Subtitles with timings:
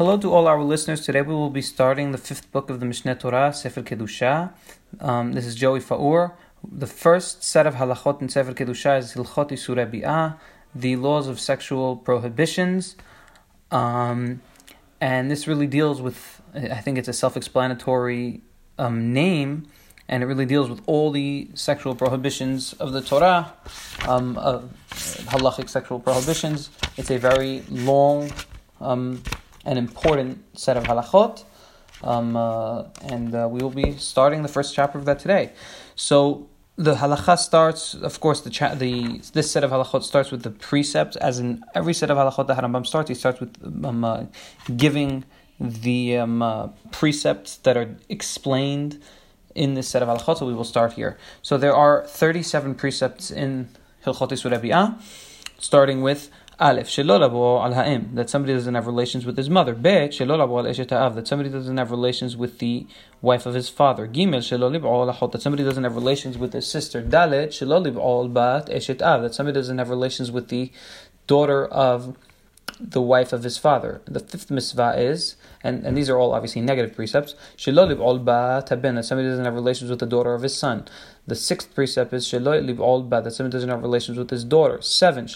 [0.00, 1.04] Hello to all our listeners.
[1.04, 4.50] Today we will be starting the fifth book of the Mishneh Torah, Sefer Kedusha.
[4.98, 6.38] Um, this is Joey Faur.
[6.66, 10.38] The first set of halachot in Sefer Kedusha is Hilchot Isure Bi'ah,
[10.74, 12.96] the laws of sexual prohibitions.
[13.70, 14.40] Um,
[15.02, 18.40] and this really deals with, I think it's a self explanatory
[18.78, 19.66] um, name,
[20.08, 23.52] and it really deals with all the sexual prohibitions of the Torah,
[24.08, 24.72] um, of
[25.28, 26.70] halachic sexual prohibitions.
[26.96, 28.32] It's a very long
[29.64, 31.44] and important set of halachot.
[32.02, 35.52] Um, uh, and uh, we will be starting the first chapter of that today.
[35.96, 40.42] So the halacha starts, of course, the cha- the this set of halachot starts with
[40.42, 43.52] the precepts, as in every set of halachot that Harambam starts, he starts with
[43.84, 44.24] um, uh,
[44.76, 45.24] giving
[45.60, 48.98] the um, uh, precepts that are explained
[49.54, 50.38] in this set of halachot.
[50.38, 51.18] So we will start here.
[51.42, 53.68] So there are thirty-seven precepts in
[54.06, 54.98] Hilchot Yisur
[55.58, 56.30] starting with
[56.60, 59.74] Aleph, al ha'im, that somebody doesn't have relations with his mother.
[59.74, 62.86] Bet, shelo al that somebody doesn't have relations with the
[63.22, 64.06] wife of his father.
[64.06, 67.02] Gimel, shelo al ha'chot, that somebody doesn't have relations with his sister.
[67.02, 70.70] Dalet, shelo al bat eshet av, that somebody doesn't have relations with the
[71.26, 72.14] daughter of
[72.78, 74.02] the wife of his father.
[74.04, 78.64] The fifth mitzvah is, and, and these are all obviously negative precepts, Shilolib ol ba
[78.66, 80.86] tabin, that somebody doesn't have relations with the daughter of his son.
[81.26, 84.80] The sixth precept is Shilolib ol ba, that somebody doesn't have relations with his daughter.
[84.80, 85.26] Seven,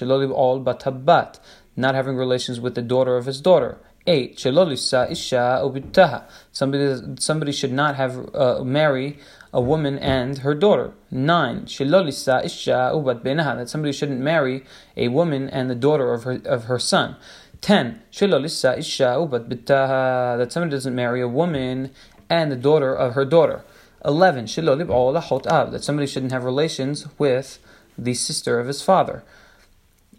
[1.76, 3.78] not having relations with the daughter of his daughter.
[4.06, 9.18] Eight, Shilolisa isha ubitaha, somebody somebody should not have uh, marry
[9.50, 10.92] a woman and her daughter.
[11.10, 16.38] Nine, Shilolisa isha ubat that somebody shouldn't marry a woman and the daughter of her
[16.44, 17.16] of her son.
[17.64, 21.92] Ten, Shilolisa isha ubat bitaha, that somebody doesn't marry a woman
[22.28, 23.64] and the daughter of her daughter.
[24.04, 27.58] Eleven, Shilolib hot av, that somebody shouldn't have relations with
[27.96, 29.22] the sister of his father.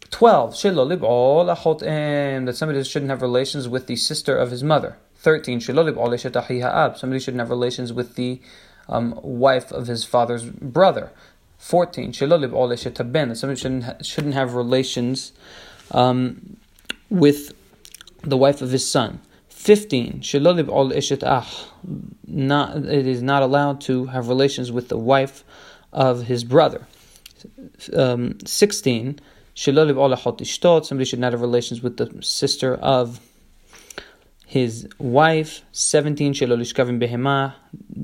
[0.09, 0.59] 12.
[0.59, 4.97] That somebody shouldn't have relations with the sister of his mother.
[5.17, 5.61] 13.
[5.61, 8.41] Somebody shouldn't have relations with the
[8.89, 11.11] um, wife of his father's brother.
[11.59, 12.11] 14.
[12.11, 15.31] That somebody shouldn't, shouldn't have relations
[15.91, 16.57] um,
[17.09, 17.53] with
[18.21, 19.21] the wife of his son.
[19.49, 20.21] 15.
[22.27, 25.43] Not, it is not allowed to have relations with the wife
[25.91, 26.88] of his brother.
[27.93, 29.19] Um, 16.
[29.55, 33.19] Somebody should not have relations with the sister of
[34.45, 35.63] his wife.
[35.72, 36.33] 17.
[36.33, 37.55] behema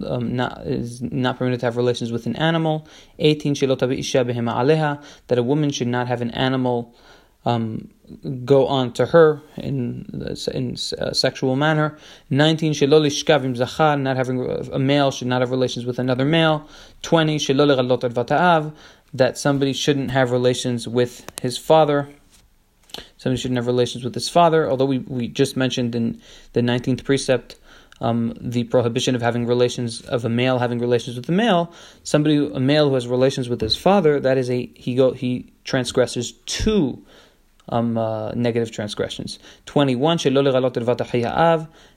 [0.05, 2.87] um, not, is not permitted to have relations with an animal.
[3.19, 3.53] 18.
[3.53, 6.95] aleha that a woman should not have an animal
[7.45, 7.89] um,
[8.45, 10.05] go on to her in
[10.53, 11.97] in sexual manner.
[12.29, 12.73] 19.
[12.73, 16.67] zachar not having a male should not have relations with another male.
[17.01, 17.39] 20.
[19.13, 22.09] that somebody shouldn't have relations with his father.
[23.17, 26.21] Somebody shouldn't have relations with his father, although we, we just mentioned in
[26.53, 27.55] the 19th precept
[28.01, 31.71] um, the prohibition of having relations of a male having relations with a male.
[32.03, 35.53] Somebody, a male who has relations with his father, that is a he go he
[35.63, 37.05] transgresses two
[37.71, 39.39] um, uh, negative transgressions.
[39.65, 40.17] Twenty one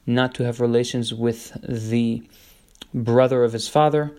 [0.06, 2.22] not to have relations with the
[2.92, 4.14] brother of his father.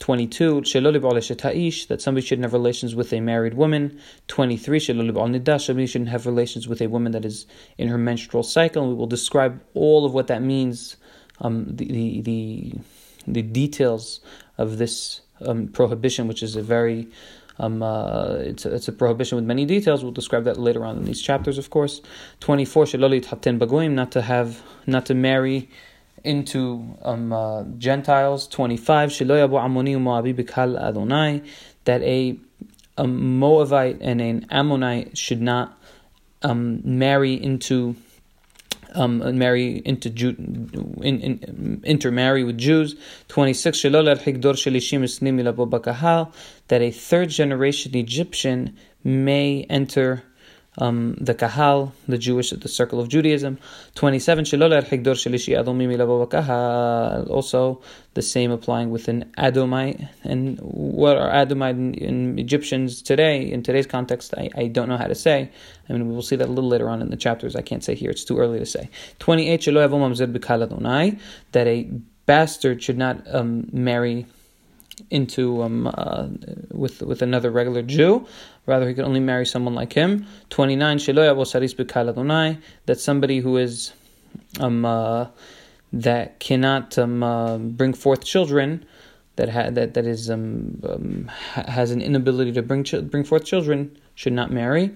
[0.00, 0.64] 22,
[1.86, 4.00] that somebody shouldn't have relations with a married woman.
[4.28, 4.80] 23,
[5.66, 7.46] somebody shouldn't have relations with a woman that is
[7.76, 8.82] in her menstrual cycle.
[8.82, 10.96] And we will describe all of what that means,
[11.40, 12.74] um, the, the, the,
[13.28, 14.20] the, details
[14.56, 17.06] of this um, prohibition, which is a very
[17.60, 20.02] um, uh, it's, a, it's a prohibition with many details.
[20.02, 22.00] We'll describe that later on in these chapters, of course.
[22.40, 22.86] 24,
[23.94, 25.68] not to have, not to marry
[26.24, 28.48] into um, uh, Gentiles.
[28.48, 29.12] 25,
[31.84, 32.38] that a,
[32.96, 35.78] a Moabite and an Ammonite should not
[36.42, 37.94] um, marry into
[38.94, 40.30] um, marry into Jew,
[41.02, 42.94] in, in, intermarry with Jews.
[43.28, 43.82] 26.
[46.68, 50.22] That a third generation Egyptian may enter
[50.78, 53.58] um, the Kahal, the Jewish, the circle of Judaism.
[53.96, 54.44] 27.
[57.28, 57.82] Also,
[58.14, 60.00] the same applying with an Edomite.
[60.22, 65.06] And what are Edomite in, Egyptians today, in today's context, I, I don't know how
[65.06, 65.50] to say.
[65.88, 67.56] I mean, we will see that a little later on in the chapters.
[67.56, 68.88] I can't say here, it's too early to say.
[69.18, 69.60] 28.
[71.52, 71.82] That a
[72.26, 74.26] bastard should not um, marry
[75.08, 76.28] into um, uh,
[76.70, 78.26] with with another regular Jew.
[78.66, 80.26] Rather, he could only marry someone like him.
[80.48, 80.98] Twenty nine
[82.86, 83.92] that somebody who is
[84.58, 85.26] um, uh,
[85.92, 88.84] that cannot um, uh, bring forth children
[89.36, 93.44] that ha- that that is um, um, has an inability to bring ch- bring forth
[93.44, 94.92] children should not marry.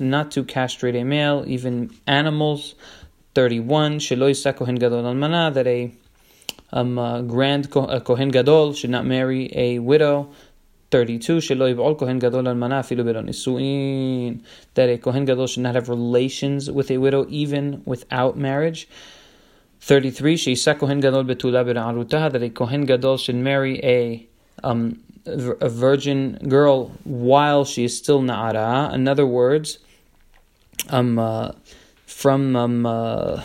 [0.00, 2.74] Not to castrate a male, even animals.
[3.34, 3.98] 31.
[3.98, 5.90] Shelo yisa kohen gadol almana, that a
[6.72, 10.30] um, uh, grand a kohen gadol should not marry a widow.
[10.90, 11.38] 32.
[11.38, 14.40] Shelo yib'ol kohen gadol almana afilu belo.
[14.74, 18.88] That a kohen gadol should not have relations with a widow even without marriage.
[19.80, 20.36] 33.
[20.36, 22.32] Sheisa kohen gadol betula b'na'aruta.
[22.32, 24.26] That a kohen gadol should marry a
[24.62, 28.92] um, a virgin girl while she is still na'ara.
[28.92, 29.78] In other words,
[30.90, 31.52] um, uh,
[32.06, 33.42] from um, uh,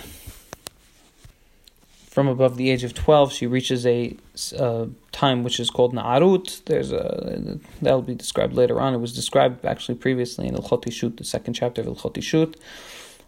[2.17, 4.17] from above the age of 12, she reaches a
[4.57, 6.65] uh, time which is called Na'arut.
[6.65, 8.95] There's a, that'll be described later on.
[8.95, 12.55] It was described actually previously in Hilchot Ishut, the second chapter of Hilchot Ishut.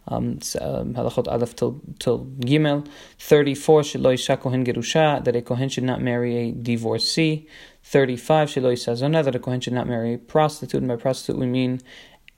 [0.08, 2.88] Um, um, halachot aleph till gimel.
[3.20, 7.48] 34, shelo isha kohen gerusha, that a kohen should not marry a divorcee.
[7.84, 10.80] 35, shelo isha zona, that a kohen should not marry a prostitute.
[10.80, 11.80] And by prostitute we mean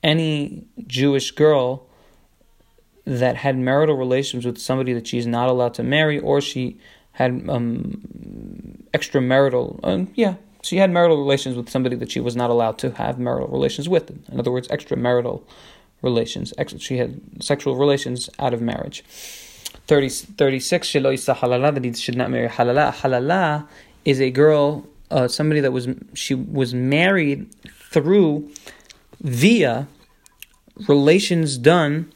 [0.02, 1.88] any Jewish girl
[3.04, 6.78] that had marital relations with somebody that she's not allowed to marry, or she
[7.12, 8.00] had um,
[8.94, 12.92] extramarital, um, yeah, she had marital relations with somebody that she was not allowed to
[12.92, 14.10] have marital relations with.
[14.30, 15.42] In other words, extramarital
[16.02, 16.52] relations.
[16.78, 19.02] She had sexual relations out of marriage.
[19.88, 22.92] 30, 36, halala, that he should not marry halala.
[22.92, 23.66] Halala
[24.04, 27.52] is a girl, uh, somebody that was, she was married
[27.90, 28.48] through,
[29.20, 29.88] via
[30.88, 32.12] relations done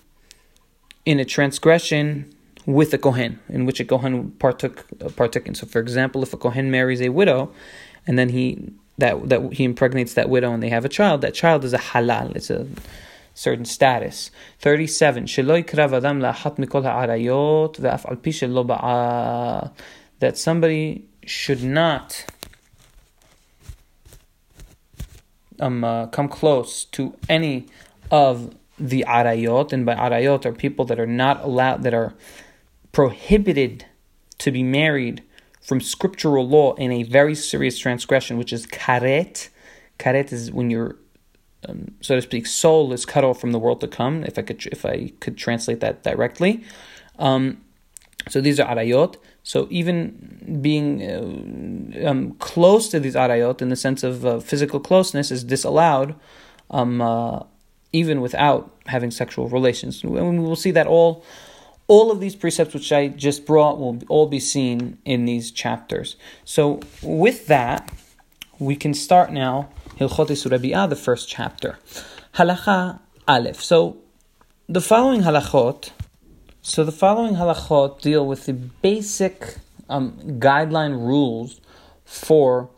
[1.06, 2.26] in a transgression
[2.66, 5.54] with a kohen, in which a kohen partook uh, partook in.
[5.54, 7.50] So, for example, if a kohen marries a widow,
[8.06, 11.32] and then he that that he impregnates that widow and they have a child, that
[11.32, 12.34] child is a halal.
[12.36, 12.66] It's a
[13.34, 14.30] certain status.
[14.58, 15.26] Thirty-seven.
[20.18, 22.24] That somebody should not
[25.60, 27.66] um, uh, come close to any
[28.10, 32.14] of the arayot, and by arayot are people that are not allowed, that are
[32.92, 33.86] prohibited
[34.38, 35.22] to be married
[35.60, 39.48] from scriptural law in a very serious transgression, which is karet.
[39.98, 40.96] Karet is when your,
[41.68, 44.24] um, so to speak, soul is cut off from the world to come.
[44.24, 46.64] If I could, if I could translate that directly,
[47.18, 47.62] um,
[48.28, 49.16] so these are arayot.
[49.42, 54.80] So even being uh, um, close to these arayot in the sense of uh, physical
[54.80, 56.14] closeness is disallowed.
[56.70, 57.44] Um, uh,
[57.92, 60.02] even without having sexual relations.
[60.02, 61.24] And we will see that all
[61.88, 66.16] all of these precepts which I just brought will all be seen in these chapters.
[66.44, 67.92] So with that,
[68.58, 69.68] we can start now
[69.98, 71.78] Hilchot Surabi'ah, the first chapter.
[72.34, 72.98] Halacha
[73.28, 73.62] Aleph.
[73.62, 73.98] So
[74.68, 75.90] the following halachot,
[76.60, 81.60] so the following halachot deal with the basic um, guideline rules
[82.04, 82.68] for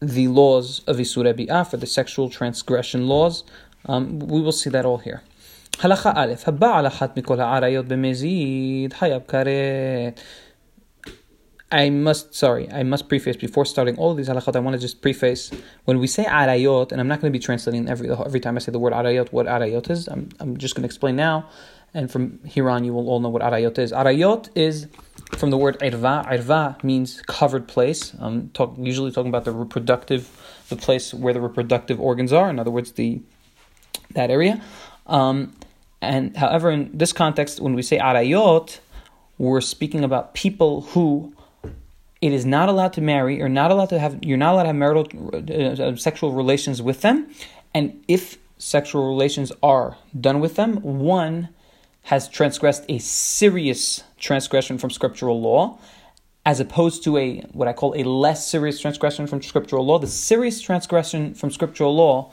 [0.00, 3.44] the laws of Isur Bi'ah, for the sexual transgression laws
[3.86, 5.22] um, we will see that all here.
[5.80, 10.20] הלכה א', הבעל אחת מכל העריות במזיד חייב כרת.
[11.72, 14.54] I must, sorry, I must preface before starting all of these halachot.
[14.54, 15.50] I want to just preface
[15.86, 18.60] when we say arayot, and I'm not going to be translating every every time I
[18.60, 20.06] say the word arayot what arayot is.
[20.06, 21.48] I'm, I'm just going to explain now,
[21.94, 23.90] and from here on you will all know what arayot is.
[23.90, 24.86] Arayot is
[25.31, 26.25] from the word irva.
[26.27, 28.13] Irva means covered place.
[28.19, 30.29] I'm talk, usually talking about the reproductive,
[30.69, 32.49] the place where the reproductive organs are.
[32.49, 33.21] In other words, the
[34.11, 34.61] that area.
[35.05, 35.53] Um,
[36.01, 38.79] and however, in this context, when we say arayot,
[39.37, 41.33] we're speaking about people who
[42.21, 44.67] it is not allowed to marry or not allowed to have you're not allowed to
[44.67, 47.29] have marital uh, uh, sexual relations with them
[47.75, 51.49] and if sexual relations are done with them one
[52.07, 55.77] has transgressed a serious transgression from scriptural law
[56.45, 60.07] as opposed to a what i call a less serious transgression from scriptural law the
[60.07, 62.31] serious transgression from scriptural law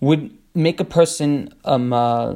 [0.00, 2.34] would make a person um, uh,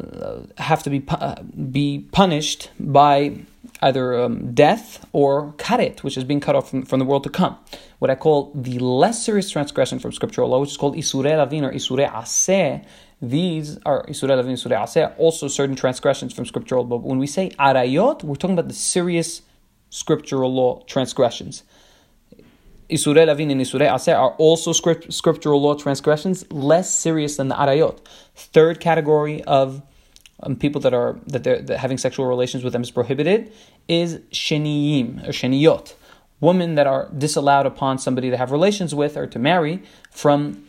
[0.59, 3.37] have to be uh, be punished by
[3.81, 7.31] either um, death or karet, which is being cut off from, from the world to
[7.31, 7.57] come.
[7.99, 11.65] What I call the less serious transgression from scriptural law, which is called isure lavin
[11.65, 12.85] or isure aseh.
[13.23, 16.99] These are isure lavin, isure aseh, also certain transgressions from scriptural law.
[16.99, 19.43] But when we say arayot, we're talking about the serious
[19.91, 21.63] scriptural law transgressions.
[22.93, 27.55] Isurei Lavin and Isurei Aser are also script, scriptural law transgressions, less serious than the
[27.55, 27.99] Arayot.
[28.35, 29.81] Third category of
[30.43, 33.51] um, people that are that, that having sexual relations with them is prohibited
[33.89, 35.95] is Sheniyim or Sheniyot,
[36.41, 40.65] women that are disallowed upon somebody to have relations with or to marry from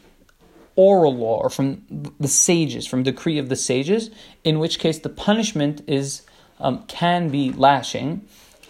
[0.76, 1.84] oral law or from
[2.20, 4.10] the sages, from decree of the sages,
[4.44, 6.24] in which case the punishment is
[6.60, 8.26] um, can be lashing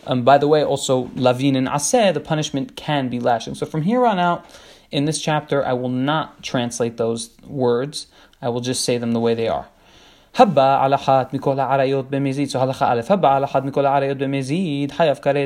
[0.06, 3.56] um, by the way, also lavin and aseh, the punishment can be lashing.
[3.56, 4.46] So from here on out,
[4.92, 8.08] in this chapter, I will not translate those words.
[8.42, 9.68] I will just say them the way they are.
[10.36, 10.50] So.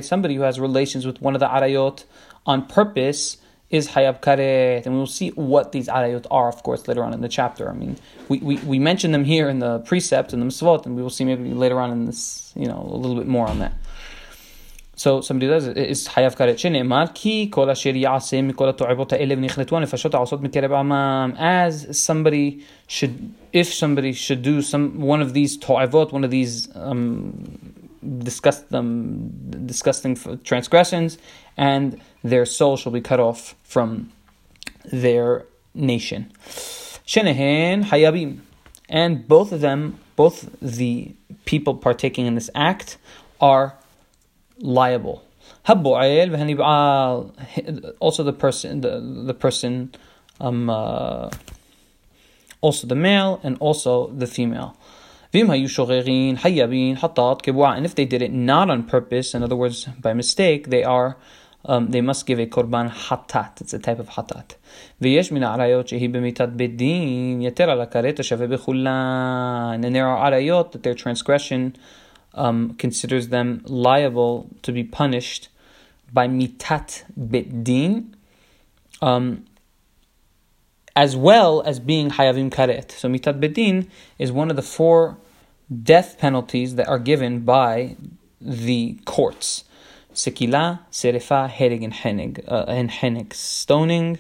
[0.02, 2.04] Somebody who has relations with one of the arayot
[2.46, 3.38] on purpose
[3.71, 4.85] is hayab karet.
[4.87, 7.69] And we will see what these arayot are, of course, later on in the chapter.
[7.71, 7.97] I mean,
[8.29, 11.11] we, we, we mention them here in the precept and the misvot, and we will
[11.11, 13.73] see maybe later on in this, you know, a little bit more on that.
[14.95, 19.35] So somebody does it is חייב כרת שנאמר כי כל אשר יעשה מכל התועבות האלה
[19.39, 23.11] ונכנתו הנפשות העושות מקרב עמם as somebody should
[23.53, 27.33] if somebody should do some one of these to'avot one of these um,
[28.20, 29.30] disgust, um,
[29.66, 31.18] disgusting transgressions
[31.56, 34.12] and their soul shall be cut off from
[34.86, 36.32] their nation
[37.06, 38.40] Shenehen hayabim
[38.90, 41.14] and both of them both the
[41.46, 42.98] people partaking in this act
[43.40, 43.78] are
[44.60, 45.24] liable.
[45.70, 45.84] Also,
[48.24, 49.94] the person, the, the person,
[50.42, 51.30] um, uh,
[52.62, 54.76] also the male and also the female.
[55.34, 55.52] And
[57.86, 61.18] if they did it not on purpose, in other words, by mistake, they are
[61.66, 63.60] um, they must give a korban hatat.
[63.60, 64.56] It's a type of hatat.
[69.74, 71.76] And there are arayot that their transgression
[72.34, 75.50] um, considers them liable to be punished
[76.14, 78.14] by mitat bedin,
[79.02, 79.46] um,
[80.98, 82.90] as well as being hayavim karet.
[82.92, 83.88] So mitat bedin
[84.18, 85.20] is one of the four
[85.84, 87.96] death penalties that are given by
[88.42, 89.64] the courts.
[90.12, 92.44] Sekila, serefa, hereg, and henig.
[92.48, 93.32] Uh, and henig.
[93.34, 94.18] Stoning,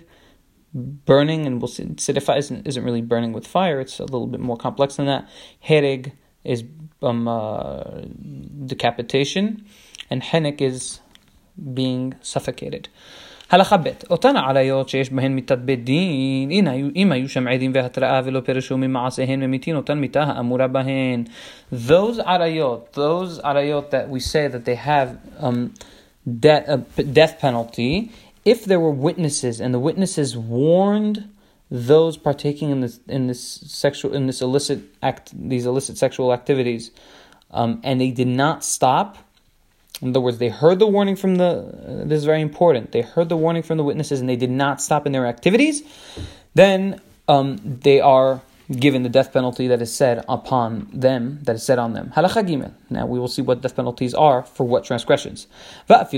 [0.71, 4.39] burning, and we'll see, serefa isn't, isn't really burning with fire, it's a little bit
[4.39, 5.27] more complex than that.
[5.59, 6.11] Hereg
[6.43, 6.63] is
[7.01, 8.01] um, uh,
[8.67, 9.65] decapitation,
[10.11, 10.99] and henek is
[11.73, 12.87] being suffocated.
[13.50, 16.50] הלכה ב' אותן העריות שיש בהן מיתת בית דין,
[16.96, 21.24] אם היו שם עדים והתראה ולא פירשו ממעשיהן ממיתין אותן מיתה האמורה בהן.
[21.72, 25.08] Those עריות, those עריות that we say that they have
[25.40, 25.70] um,
[26.40, 28.10] death, uh, death penalty,
[28.44, 31.24] if there were witnesses and the witnesses warned
[31.70, 33.42] those partaking in this in this
[33.82, 36.90] sexual in this illicit act these illicit sexual activities,
[37.50, 39.18] um, and they did not stop.
[40.01, 41.45] in other words, they heard the warning from the.
[41.45, 42.91] Uh, this is very important.
[42.91, 45.83] They heard the warning from the witnesses, and they did not stop in their activities.
[46.53, 51.63] Then um, they are given the death penalty that is said upon them, that is
[51.63, 52.11] said on them.
[52.89, 55.47] Now we will see what death penalties are for what transgressions.
[55.87, 56.11] And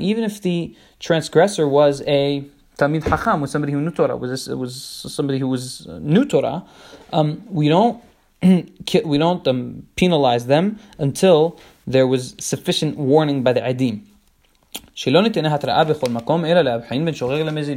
[0.00, 2.44] even if the transgressor was a
[2.78, 4.76] Talmid Chacham, was somebody who knew Torah, was, was
[5.08, 6.62] somebody who was new Torah,
[7.10, 8.02] um, we don't
[9.04, 14.06] we don't um, penalize them until there was sufficient warning by the Adim.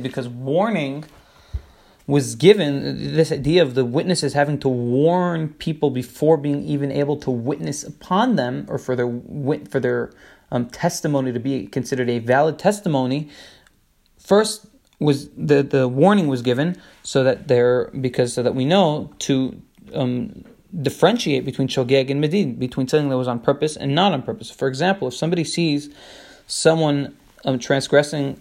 [0.03, 1.05] Because warning
[2.07, 7.15] was given this idea of the witnesses having to warn people before being even able
[7.17, 9.21] to witness upon them or for their
[9.69, 10.11] for their
[10.51, 13.29] um, testimony to be considered a valid testimony
[14.17, 14.65] first
[14.99, 19.61] was the the warning was given so that there because so that we know to
[19.93, 20.43] um,
[20.81, 24.51] differentiate between shogeg and medin, between something that was on purpose and not on purpose
[24.51, 25.89] for example if somebody sees
[26.47, 28.39] someone um, transgressing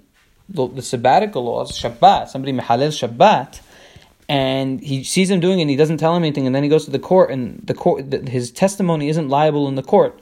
[0.49, 3.61] the, the sabbatical laws, Shabbat, somebody mehalel Shabbat,
[4.29, 6.69] and he sees him doing it and he doesn't tell him anything, and then he
[6.69, 10.19] goes to the court, and the court, his testimony isn't liable in the court.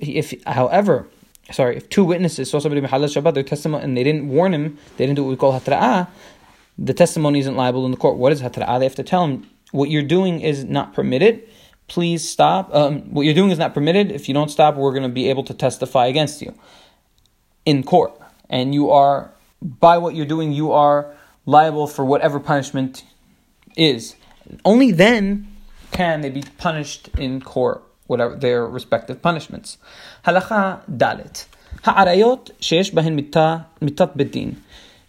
[0.00, 1.06] If, however,
[1.52, 4.78] sorry, if two witnesses saw somebody mehalel Shabbat, their testimony, and they didn't warn him,
[4.96, 6.08] they didn't do what we call hatra'ah,
[6.78, 8.16] the testimony isn't liable in the court.
[8.16, 8.78] What is hatra'ah?
[8.78, 11.48] They have to tell him what you're doing is not permitted.
[11.88, 12.74] Please stop.
[12.74, 14.10] Um, what you're doing is not permitted.
[14.10, 16.54] If you don't stop, we're going to be able to testify against you
[17.64, 18.12] in court,
[18.48, 19.32] and you are
[19.62, 23.04] by what you're doing, you are liable for whatever punishment
[23.76, 24.16] is.
[24.64, 25.48] Only then
[25.92, 29.78] can they be punished in court, whatever their respective punishments.
[30.24, 31.46] Halacha dalit.
[31.82, 34.56] Ha'arayot sheyesh bahen mitat bedin.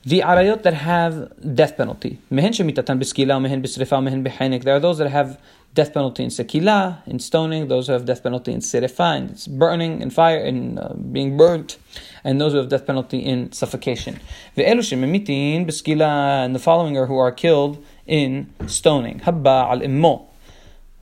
[0.07, 1.15] The arayot that have
[1.53, 2.17] death penalty.
[2.29, 4.63] Mehen shemitatan beskila, mehen besrifa, mehen behenek.
[4.63, 5.37] There are those that have
[5.73, 7.67] death penalty in sekila, in stoning.
[7.67, 11.77] Those who have death penalty in serefa, in burning, in fire, in uh, being burnt
[12.23, 14.19] and those who have death penalty in suffocation.
[14.55, 19.21] The elush, and the following are who are killed in stoning.
[19.21, 20.26] Habba al immo.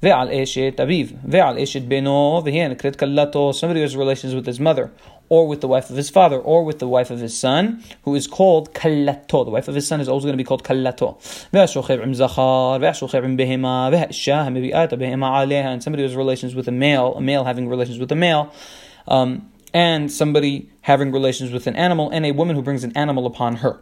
[0.05, 4.61] ועל אשת אביו, ועל אשת בנו, והיא נקראת כלתו, somebody who has relations with his
[4.61, 4.89] mother,
[5.29, 8.15] or with the wife of his father, or with the wife of his son, who
[8.15, 9.45] is called kalato.
[9.45, 11.17] The wife of his son is also going to be called kalato.
[11.53, 16.17] והשוכב עם זכר, והשוכב עם בהמה, והאישה המביאה את הבהמה עליה, and somebody who has
[16.17, 18.53] relations with a male, a male having relations with a male,
[19.07, 23.27] um, and somebody having relations with an animal, and a woman who brings an animal
[23.27, 23.81] upon her,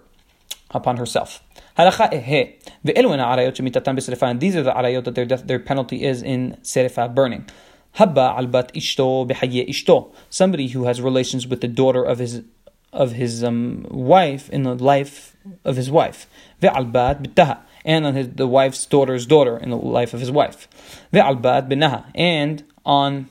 [0.71, 1.43] upon herself.
[1.78, 2.56] Halacha ehe.
[2.86, 7.50] And these are the arayot that their, death, their penalty is in serifa, burning.
[7.98, 10.14] Habba albat ishto bihayye ishto.
[10.30, 12.44] Somebody who has relations with the daughter of his
[12.92, 16.28] of his um, wife in the life of his wife.
[16.62, 17.60] Ve'albat bitaha.
[17.84, 20.68] And on his, the wife's daughter's daughter in the life of his wife.
[21.12, 22.06] Ve'albat binaha.
[22.14, 23.30] And on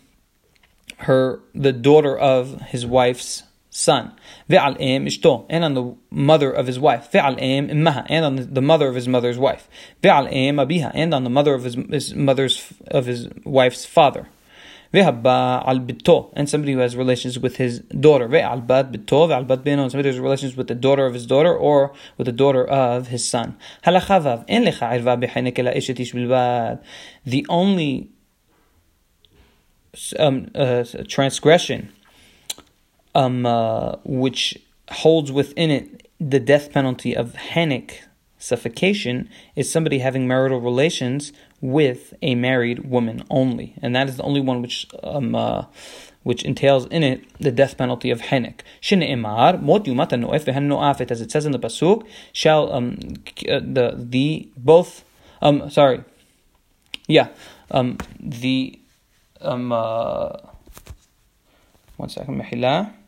[0.99, 4.13] her the daughter of his wife's son.
[4.49, 7.11] Ve'al em ishto, and on the mother of his wife.
[7.13, 9.69] Ve'al em immaha, and on the mother of his mother's wife.
[10.03, 14.29] Ve'al em abiha, and on the mother of his, his mother's of his wife's father.
[14.93, 18.29] Ve'habba al bito, and somebody who has relations with his daughter.
[18.29, 21.27] Ve'al bad bito, ve'al bad beno, somebody who has relations with the daughter of his
[21.27, 23.57] daughter or with the daughter of his son.
[23.87, 26.83] Halachavav, en lecha irva b'chainek ela bilbad.
[27.25, 28.11] The only
[30.19, 31.93] um, uh, transgression
[33.14, 34.59] um, uh, which
[34.90, 38.00] holds within it the death penalty of henik,
[38.38, 44.23] suffocation, is somebody having marital relations with a married woman only, and that is the
[44.23, 45.64] only one which um, uh,
[46.23, 51.59] which entails in it the death penalty of yumat noef as it says in the
[51.59, 52.99] pasuk, shall um,
[53.49, 55.04] uh, the the both
[55.40, 56.04] um sorry,
[57.09, 57.28] yeah
[57.71, 58.78] um the
[59.40, 60.37] um, uh,
[61.97, 63.02] one second.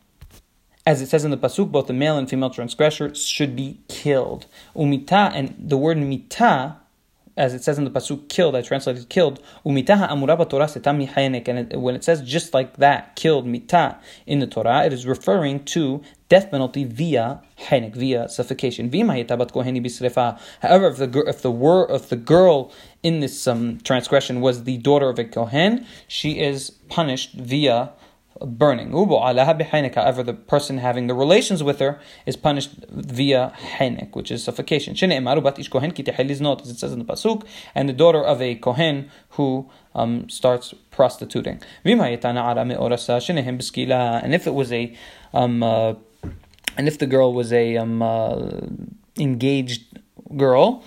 [0.87, 4.45] As it says in the pasuk, both the male and female transgressor should be killed.
[4.75, 6.77] Umita and the word mita,
[7.35, 8.55] as it says in the pasuk, killed.
[8.55, 9.41] I translated killed.
[9.65, 11.01] Umitaha amuraba Torah setam
[11.47, 15.65] And when it says just like that, killed mita in the Torah, it is referring
[15.65, 18.91] to death penalty via henek, via suffocation.
[20.61, 24.77] However, if the if the word if the girl in this um, transgression was the
[24.77, 27.91] daughter of a kohen, she is punished via
[28.41, 28.91] burning.
[28.91, 34.93] However, the person having the relations with her is punished via henek, which is suffocation.
[34.93, 35.11] It says
[36.91, 41.61] in the pasuk, and the daughter of a kohen who um, starts prostituting.
[41.83, 42.01] And
[44.33, 44.95] if it was a
[45.33, 45.93] um, uh,
[46.77, 48.49] and if the girl was a um, uh,
[49.17, 49.99] engaged
[50.35, 50.83] girl,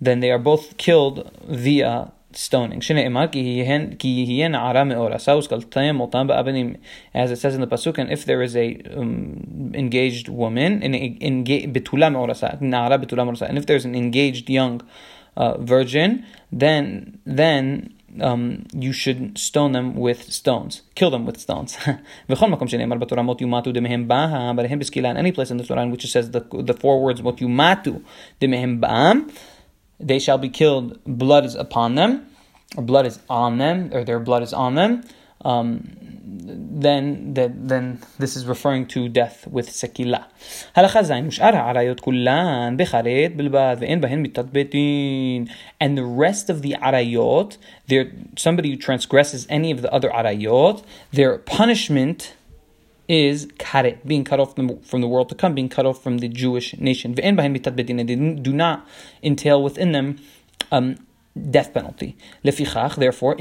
[0.00, 2.80] then they are both killed via stoning.
[2.80, 5.16] Shine imar ki hiyen ara meora.
[5.16, 6.78] Saus kaltayim otam ba'abanim.
[7.14, 11.44] As it says in the pasuk, and if there is a um, engaged woman, in
[11.44, 14.80] betula meorasa, nara betula meorasa, and if there's an engaged young
[15.36, 21.78] uh, virgin, then then um, you should stone them with stones, kill them with stones.
[22.28, 22.52] but any
[25.32, 28.04] place in the Torah in which it says the, the four words "mot yumatu
[28.40, 29.32] ba'am,"
[30.01, 30.99] they shall be killed.
[31.05, 32.27] Blood is upon them,
[32.75, 35.03] or blood is on them, or their blood is on them.
[35.41, 35.97] Um,
[36.49, 40.25] then that then this is referring to death with sekila.
[40.75, 44.75] הלכה זין ושאר העריות כולן בחרט בלבד ואין בהן מיתת בית
[45.79, 50.83] And the rest of the arayot, there somebody who transgresses any of the other arayot,
[51.11, 52.33] their punishment
[53.11, 56.03] is karet, being cut off from the, from the world to come, being cut off
[56.03, 57.13] from the Jewish nation.
[57.15, 58.85] ואין בהן מיתת beit and they do not
[59.23, 60.17] entail within them
[60.71, 60.95] um,
[61.37, 62.15] death penalty.
[62.43, 63.35] לפיכך, therefore,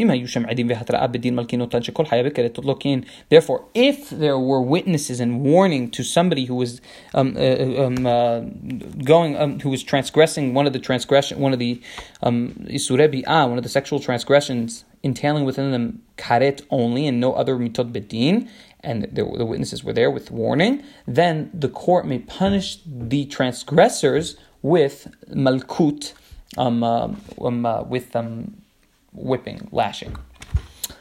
[3.29, 6.81] Therefore, if there were witnesses and warning to somebody who was
[7.15, 8.41] um, uh, um, uh,
[9.05, 11.81] going, um, who was transgressing one of the transgression, one of the
[12.23, 17.93] um, one of the sexual transgressions entailing within them karet only and no other mitot
[17.93, 18.49] bedin,
[18.81, 24.37] and the, the witnesses were there with warning, then the court may punish the transgressors
[24.63, 26.13] with malkut,
[26.57, 27.09] um, uh,
[27.43, 28.57] um, uh, with um,
[29.13, 30.17] whipping, lashing.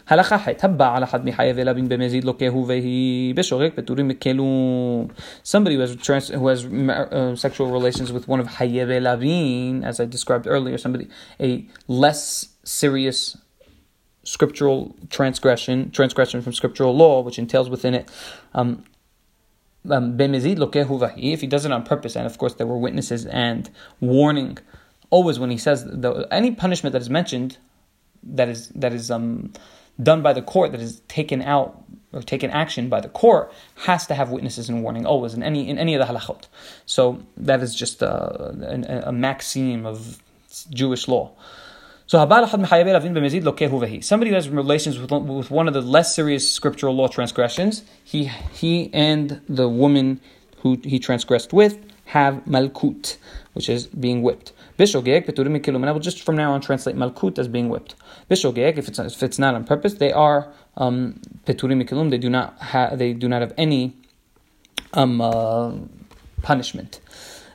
[0.07, 5.07] הלכה ח' הבא על אחד מחייב אלבין במזיד לוקהו והיא בשורק פטורים מכלום.
[5.43, 9.99] Somebody who has, trans, who has uh, sexual relations with one of חייב אלבין, as
[9.99, 11.07] I described earlier, somebody,
[11.41, 13.37] a less serious
[14.22, 18.08] scriptural transgression, transgression from scriptural law, which entails within it
[18.54, 18.84] um,
[19.88, 24.58] um, if he does it on purpose, and of course there were witnesses and warning
[25.10, 27.58] always when he says the, any punishment that is mentioned
[28.22, 29.52] that is that is um,
[30.02, 34.06] done by the court that is taken out or taken action by the court has
[34.06, 36.44] to have witnesses and warning always in any in any of the halachot.
[36.86, 40.22] So that is just a, a, a maxim of
[40.70, 41.32] Jewish law.
[42.10, 42.40] So somebody
[44.30, 48.90] who has relations with, with one of the less serious scriptural law transgressions, he he
[48.92, 50.20] and the woman
[50.56, 53.16] who he transgressed with have malkut,
[53.52, 54.52] which is being whipped.
[54.76, 55.76] Bishogeg, peturim mikilum.
[55.76, 57.94] And I will just from now on translate malkut as being whipped.
[58.28, 62.10] Bishogeg, if it's if it's not on purpose, they are um, peturim.
[62.10, 63.94] They do not have they do not have any
[64.94, 65.74] um, uh,
[66.42, 66.98] punishment.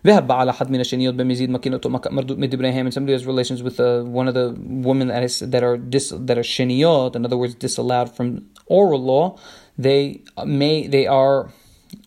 [0.07, 4.03] ذهب على حد من الشنيات بمزيد مكينته مردود من and somebody has relations with uh,
[4.03, 7.55] one of the women that is that are dis, that are sheniyot in other words
[7.55, 9.37] disallowed from oral law
[9.79, 11.51] they may they are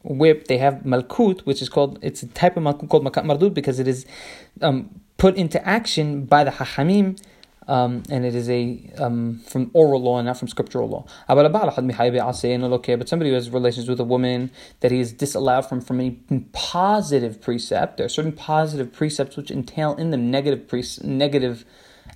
[0.04, 3.54] whipped they have malkut which is called it's a type of malkut called makat mardud
[3.54, 4.06] because it is
[4.62, 7.17] um, put into action by the hachamim
[7.68, 11.07] um, and it is a um, from oral law and not from scriptural law.
[11.28, 11.54] But
[13.09, 14.50] somebody who has relations with a woman
[14.81, 16.16] that he is disallowed from from a
[16.52, 17.98] positive precept.
[17.98, 21.64] There are certain positive precepts which entail in them negative pre- negative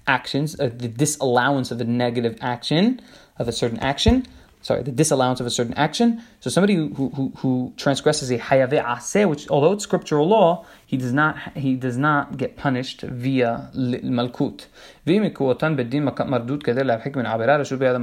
[0.06, 3.00] actions, uh, the disallowance of a negative action
[3.38, 4.26] of a certain action
[4.62, 6.22] sorry, the disallowance of a certain action.
[6.40, 10.96] So somebody who, who, who transgresses a hayave aseh, which although it's scriptural law, he
[10.96, 14.66] does not he does not get punished via malkut.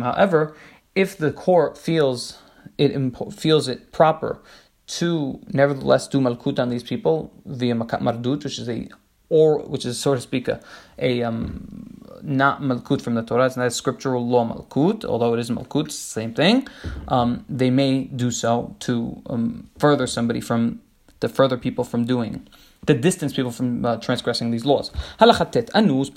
[0.04, 0.56] However,
[0.96, 2.38] if the court feels
[2.78, 4.42] it feels it proper
[4.88, 8.88] to nevertheless do malkut on these people via makat mardut, which is a
[9.30, 10.60] or which is so to speak a,
[10.98, 15.40] a um, not malkut from the Torah, it's not a scriptural law malkut, although it
[15.40, 16.68] is malkut, same thing.
[17.08, 20.82] Um, they may do so to um, further somebody from,
[21.22, 22.48] to further people from doing,
[22.88, 24.92] to distance people from uh, transgressing these laws.
[25.20, 26.10] Halachatet anus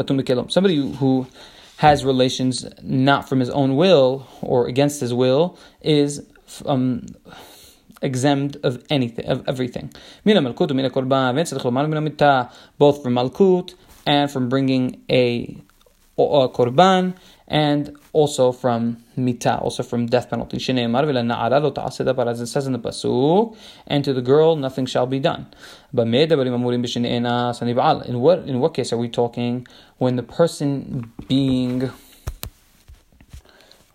[0.52, 1.26] Somebody who
[1.78, 6.24] has relations not from his own will or against his will is
[6.66, 7.06] um,
[8.02, 9.90] exempt of anything, of everything.
[10.24, 10.36] Both
[13.02, 13.74] from malkut
[14.06, 15.56] and from bringing a
[16.16, 17.16] korban, uh,
[17.48, 20.56] and also from mita, also from death penalty.
[20.56, 25.46] As it says in the pasuk, and to the girl nothing shall be done.
[25.96, 26.12] In
[28.20, 29.66] what in what case are we talking
[29.98, 31.90] when the person being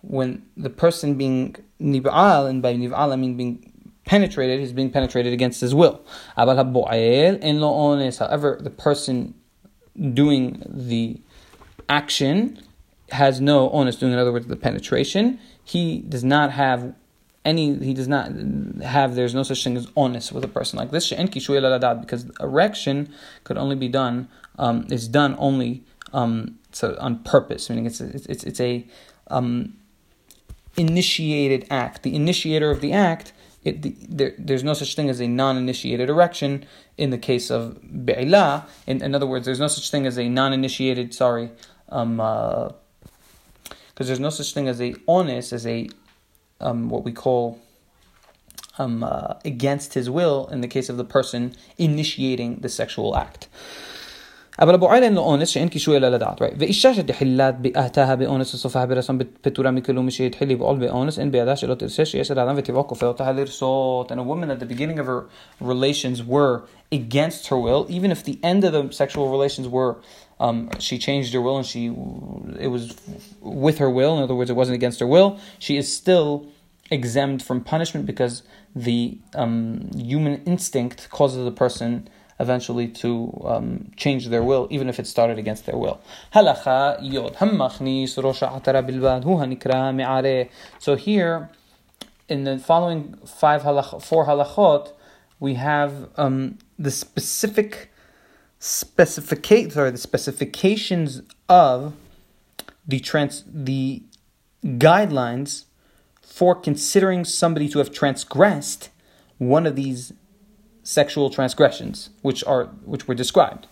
[0.02, 3.72] when the person being nib'al, and by nib'al I mean being
[4.04, 6.00] penetrated, is being penetrated against his will.
[6.34, 9.34] However, the person
[10.14, 11.20] doing the
[11.88, 12.60] action
[13.10, 15.38] has no onus doing, in other words, the penetration.
[15.64, 16.94] He does not have
[17.44, 18.32] any, he does not
[18.82, 21.10] have, there's no such thing as onus with a person like this.
[21.10, 23.12] Because erection
[23.44, 28.26] could only be done, um, is done only um, so on purpose, meaning it's, it's,
[28.26, 28.86] it's, it's a
[29.28, 29.76] um,
[30.76, 32.02] initiated act.
[32.02, 33.32] The initiator of the act
[33.64, 36.64] it, the, there, there's no such thing as a non-initiated erection
[36.96, 38.66] in the case of be'ila.
[38.86, 41.50] In, in other words, there's no such thing as a non-initiated, sorry,
[41.90, 42.68] um, uh,
[43.90, 45.88] because there's no such thing as a onus as a
[46.60, 47.58] um, what we call
[48.78, 53.48] um, uh, against his will in the case of the person initiating the sexual act.
[54.60, 56.54] אבל אבו עלי לא אונס שאין קישור אלא לדעת, right?
[56.58, 61.74] ואישה שתחילת ביאתה באונס וסופה ברסם פטורה מכל מי שהתחיל לפעול באונס, אין בידה שלא
[61.74, 64.12] תרשה שיש על האדם וטבעו כופה אותה לרסות.
[64.12, 65.28] And a woman at the beginning of her
[65.62, 69.94] relations were against her will, even if the end of the sexual relations were
[70.40, 72.96] um, she changed her will and she it was
[73.40, 74.16] with her will.
[74.16, 75.38] In other words, it wasn't against her will.
[75.58, 76.46] She is still
[76.90, 78.42] exempt from punishment because
[78.74, 82.08] the um, human instinct causes the person
[82.40, 86.00] eventually to um, change their will, even if it started against their will.
[90.78, 91.50] So here,
[92.28, 94.92] in the following five halach, four halachot,
[95.40, 97.90] we have um, the specific
[98.60, 101.94] specificate sorry the specifications of
[102.86, 104.02] the trans the
[104.64, 105.64] guidelines
[106.22, 108.90] for considering somebody to have transgressed
[109.38, 110.12] one of these
[110.82, 113.66] sexual transgressions which are which were described.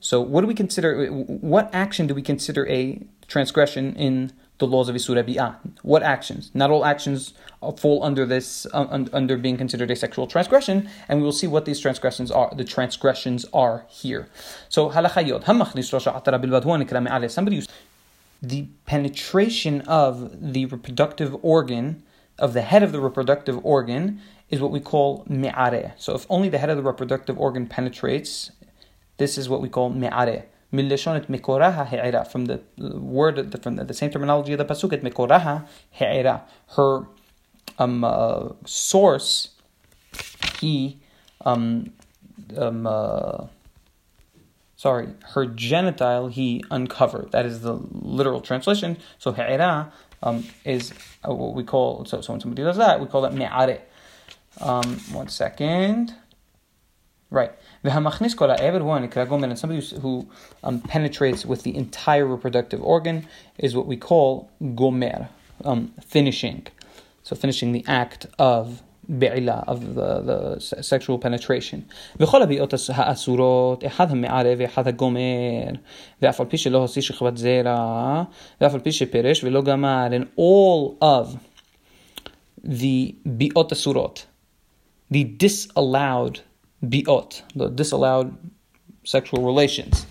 [0.00, 4.88] So what do we consider what action do we consider a transgression in the laws
[4.88, 5.56] of Isura Bi'ah.
[5.82, 6.50] What actions?
[6.54, 7.34] Not all actions
[7.78, 11.64] fall under this, uh, under being considered a sexual transgression, and we will see what
[11.64, 14.28] these transgressions are, the transgressions are here.
[14.68, 15.44] So, halachayot,
[17.30, 17.66] somebody
[18.42, 22.02] the penetration of the reproductive organ,
[22.38, 24.20] of the head of the reproductive organ,
[24.50, 25.94] is what we call me'are.
[25.96, 28.50] So if only the head of the reproductive organ penetrates,
[29.16, 32.59] this is what we call me'are من لشونة مكورها هعرا from the
[32.99, 35.65] word from the same terminology of the pasuk مكورها
[36.01, 36.41] هعرا
[36.75, 37.07] her
[37.79, 39.49] um, uh, source
[40.59, 40.99] he
[41.45, 41.91] um,
[42.57, 43.45] um, uh,
[44.75, 49.91] sorry her genital he uncovered that is the literal translation so ha'ira
[50.23, 50.93] um, is
[51.27, 53.81] uh, what we call so, so when somebody does that we call that me'are
[54.61, 56.13] um, one second
[57.29, 57.51] right
[57.83, 60.25] והמכניס כל העבר הוא הנקרא גומר, and somebody who
[60.63, 63.25] um, penetrates with the entire reproductive organ
[63.59, 65.27] is what we call gomer,
[65.65, 66.67] um, finishing.
[67.23, 71.77] So finishing the act of בעילה, of the, the sexual penetration.
[72.19, 75.69] וכל הביאות האסורות, אחד המערב ואחד הגומר,
[76.21, 78.23] ואף על פי שלא הוציא שכבת זרע,
[78.61, 81.27] ואף על פי שפירש ולא גמר, and all of
[82.65, 84.25] the ביאות אסורות,
[85.13, 86.39] the disallowed
[86.84, 88.36] biot, the disallowed
[89.04, 90.06] sexual relations,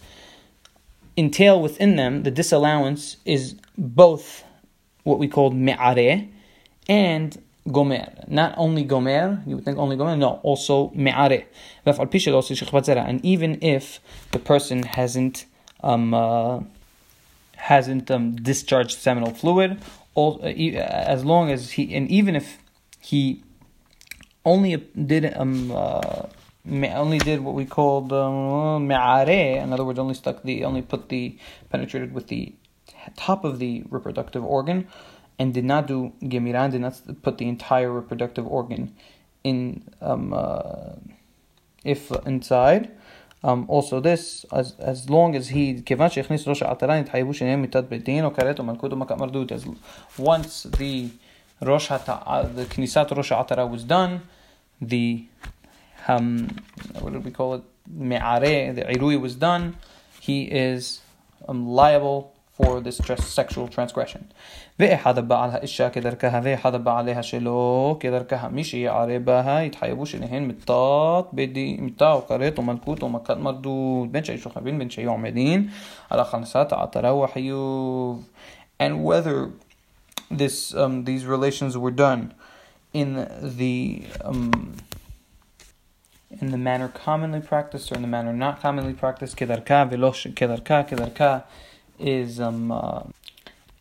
[1.17, 4.43] entail within them the disallowance is both
[5.03, 6.27] what we call me'are
[6.87, 8.07] and gomer.
[8.27, 11.45] Not only gomer, you would think only gomer, no, also me'are.
[11.85, 13.99] And even if
[14.31, 15.45] the person hasn't
[15.83, 16.61] um, uh,
[17.55, 19.79] hasn't um, discharged seminal fluid,
[20.15, 22.57] all, uh, as long as he, and even if
[22.99, 23.43] he
[24.45, 26.23] only did um, uh,
[26.68, 31.08] only did what we called um, me'are, in other words, only stuck the, only put
[31.08, 31.38] the,
[31.70, 32.54] penetrated with the
[33.16, 34.88] top of the reproductive organ,
[35.38, 38.94] and did not do gemiran, did not put the entire reproductive organ
[39.44, 40.92] in, um, uh,
[41.84, 42.90] if inside.
[43.44, 47.84] Um, also this, as, as long as he, כיוון שהכניס ראש העטרה, נתחייבו שניהם מיתת
[47.88, 49.52] בית דין, או כרת או מלכות או מכת מרדות.
[49.52, 49.68] As
[50.18, 51.08] once the
[51.62, 54.18] ראש, the כניסת ראש העטרה was done,
[54.82, 55.22] the
[56.07, 57.63] what do we call it?
[57.87, 59.75] Me'are, the irui was done,
[60.19, 61.01] he is
[61.47, 64.31] um, liable for this sexual transgression.
[78.79, 79.51] And whether
[80.31, 82.33] this um, these relations were done
[82.93, 84.75] in the um,
[86.39, 89.37] in the manner commonly practiced or in the manner not commonly practiced.
[89.37, 91.43] Kedarka velosh kedarka kedarka
[91.99, 93.03] is um uh,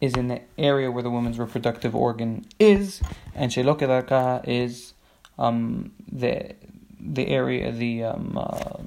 [0.01, 3.03] is in the area where the woman's reproductive organ is,
[3.35, 4.95] and shelo kedarka is
[5.39, 6.55] um the
[6.99, 8.79] the area the um uh,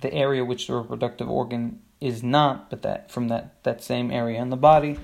[0.00, 4.40] the area which the reproductive organ is not, but that from that that same area
[4.40, 4.98] in the body.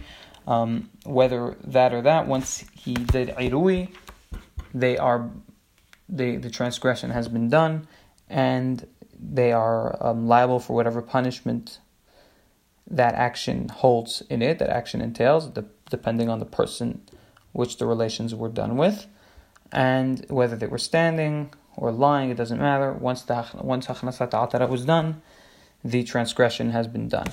[0.44, 3.94] Um, whether that or that, once he did irui,
[4.74, 5.30] they are
[6.12, 7.88] the, the transgression has been done
[8.28, 8.86] and
[9.18, 11.78] they are um, liable for whatever punishment
[12.86, 17.00] that action holds in it, that action entails, de- depending on the person
[17.52, 19.06] which the relations were done with,
[19.70, 22.92] and whether they were standing or lying, it doesn't matter.
[22.92, 25.22] Once the once Achnasat was done,
[25.82, 27.28] the transgression has been done.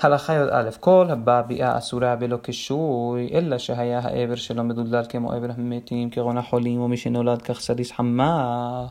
[0.00, 5.46] הלכה י"א כל הבא ביאה אסורה בלא קישוי אלא שהיה העבר שלו מדולדל כמו עבר
[5.56, 8.86] המתים כגון החולים ומי שנולד כך סדיס חמה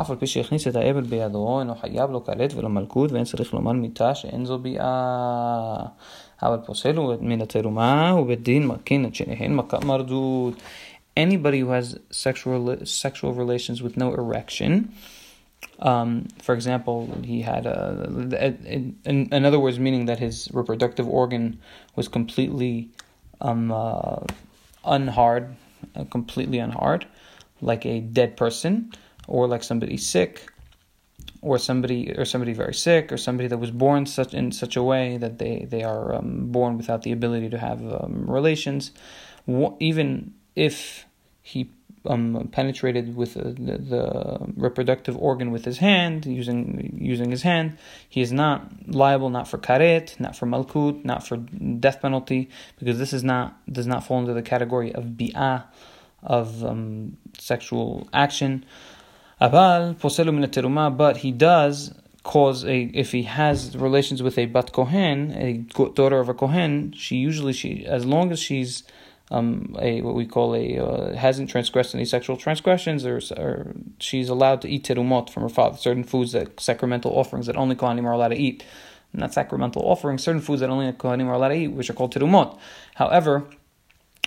[0.00, 3.54] אף על פי שהכניס את העבר בידו אינו חייב לו כרת ולא מלכות ואין צריך
[3.54, 5.76] לומר מיתה שאין זו ביאה
[6.42, 10.54] אבל פוסל הוא מן התרומה ובדין מקין את שניהן מכת מרדות
[11.18, 14.92] Anybody who has sexual sexual relations with no erection
[15.79, 18.07] Um, for example, he had a,
[19.05, 21.59] in, in, other words, meaning that his reproductive organ
[21.95, 22.89] was completely
[23.41, 24.19] um, uh,
[24.85, 25.55] unhard,
[25.95, 27.05] uh, completely unhard,
[27.61, 28.93] like a dead person,
[29.27, 30.49] or like somebody sick,
[31.41, 34.83] or somebody or somebody very sick, or somebody that was born such in such a
[34.83, 38.91] way that they they are um, born without the ability to have um, relations,
[39.79, 41.05] even if
[41.41, 41.69] he
[42.05, 47.77] um, penetrated with the, the, reproductive organ with his hand, using using his hand,
[48.09, 52.97] he is not liable not for karet, not for malkut, not for death penalty, because
[52.97, 55.63] this is not does not fall into the category of bi'ah,
[56.21, 58.65] of um, sexual action.
[59.39, 64.71] Abal poselu min but he does cause a if he has relations with a bat
[64.73, 65.53] kohen, a
[65.89, 68.83] daughter of a kohen, she usually she as long as she's
[69.31, 74.29] um, a what we call a uh, hasn't transgressed any sexual transgressions, or, or she's
[74.29, 78.05] allowed to eat terumot from her father, certain foods that sacramental offerings that only kohanim
[78.05, 78.63] are allowed to eat,
[79.13, 82.13] not sacramental offerings, certain foods that only kohanim are allowed to eat, which are called
[82.13, 82.57] terumot.
[82.95, 83.45] However,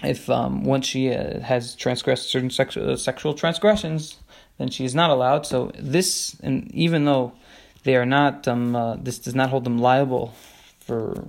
[0.02, 4.16] if um, once she uh, has transgressed certain sex- uh, sexual transgressions,
[4.58, 5.46] then she is not allowed.
[5.46, 7.32] So this, and even though
[7.84, 10.34] they are not, um, uh, this does not hold them liable
[10.80, 11.26] for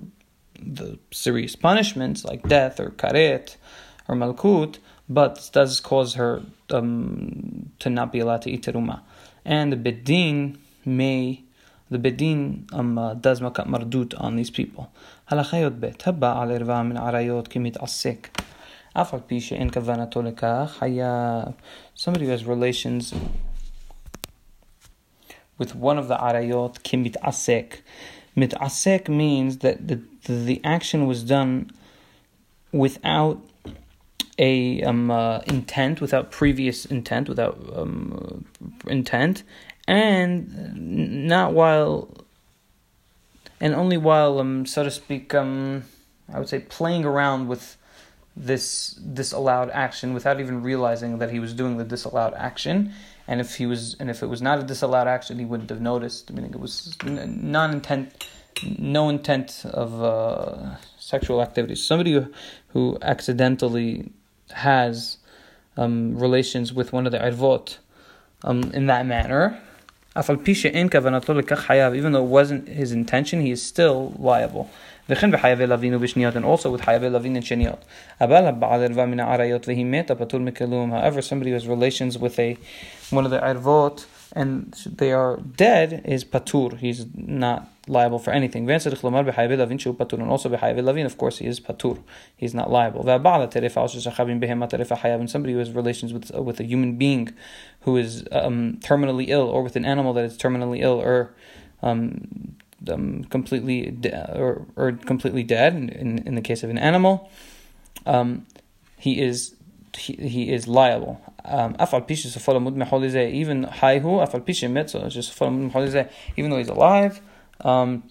[0.60, 3.56] the serious punishments like death or karet
[4.08, 9.00] or malkut, but does cause her um, to not be allowed to eat teruma.
[9.44, 11.42] And the bedin may,
[11.90, 14.88] the bedin um, uh, does makat mardut on these people.
[15.28, 18.42] הלכה י"ב הבעל ערווה מן עריות כמתעסק
[18.92, 21.42] אף על פי שאין כוונתו לכך היה
[21.96, 23.14] somebody who has relations
[25.58, 27.82] with one of the arayot kimit asek.
[28.37, 31.71] Mit'asek means that the, the, action was done
[32.71, 33.41] without
[34.37, 38.45] a um, uh, intent, without previous intent, without um,
[38.85, 39.41] intent,
[39.87, 42.13] and not while,
[43.59, 45.83] and only while, um, so to speak, um,
[46.31, 47.77] I would say playing around with
[48.35, 52.93] this disallowed action without even realizing that he was doing the disallowed action.
[53.27, 55.81] And if he was, and if it was not a disallowed action, he wouldn't have
[55.81, 56.31] noticed.
[56.31, 58.25] Meaning it was non-intent,
[58.77, 61.75] no intent of uh, sexual activity.
[61.75, 62.31] Somebody who,
[62.69, 64.11] who accidentally
[64.51, 65.17] has
[65.75, 67.77] um, relations with one of the arayot
[68.43, 69.59] um, in that manner,
[70.15, 74.69] even though it wasn't his intention, he is still liable.
[75.08, 77.84] וכן בחייבי לווין ובשניות, and also with חייבי לווין and שניות.
[78.20, 80.92] אבל הבעל ערווה מן העריות והיא מתה פטור מכלום.
[80.92, 82.56] However, somebody who has relations with a,
[83.14, 86.78] one of the ערבות and they are dead is patur.
[86.78, 88.68] He's not liable for anything.
[88.70, 88.86] And
[90.30, 91.98] also בחייבי לווין, of course, he is patur.
[92.36, 93.04] He's not liable.
[93.04, 95.20] והבעל הטרפה או ששכבים בהמה טרפה חייב.
[95.20, 97.32] And somebody who has relations with, uh, with a human being
[97.82, 101.34] who is um, terminally ill or with an animal that is terminally ill or
[101.82, 102.54] um,
[102.89, 105.73] um, completely de- or, or completely dead.
[105.73, 107.29] In, in the case of an animal,
[108.05, 108.45] um,
[108.97, 109.55] he is
[109.97, 111.21] he, he is liable.
[111.45, 111.75] Um,
[113.31, 113.65] even
[116.35, 117.21] even though he's alive,
[117.61, 118.03] um,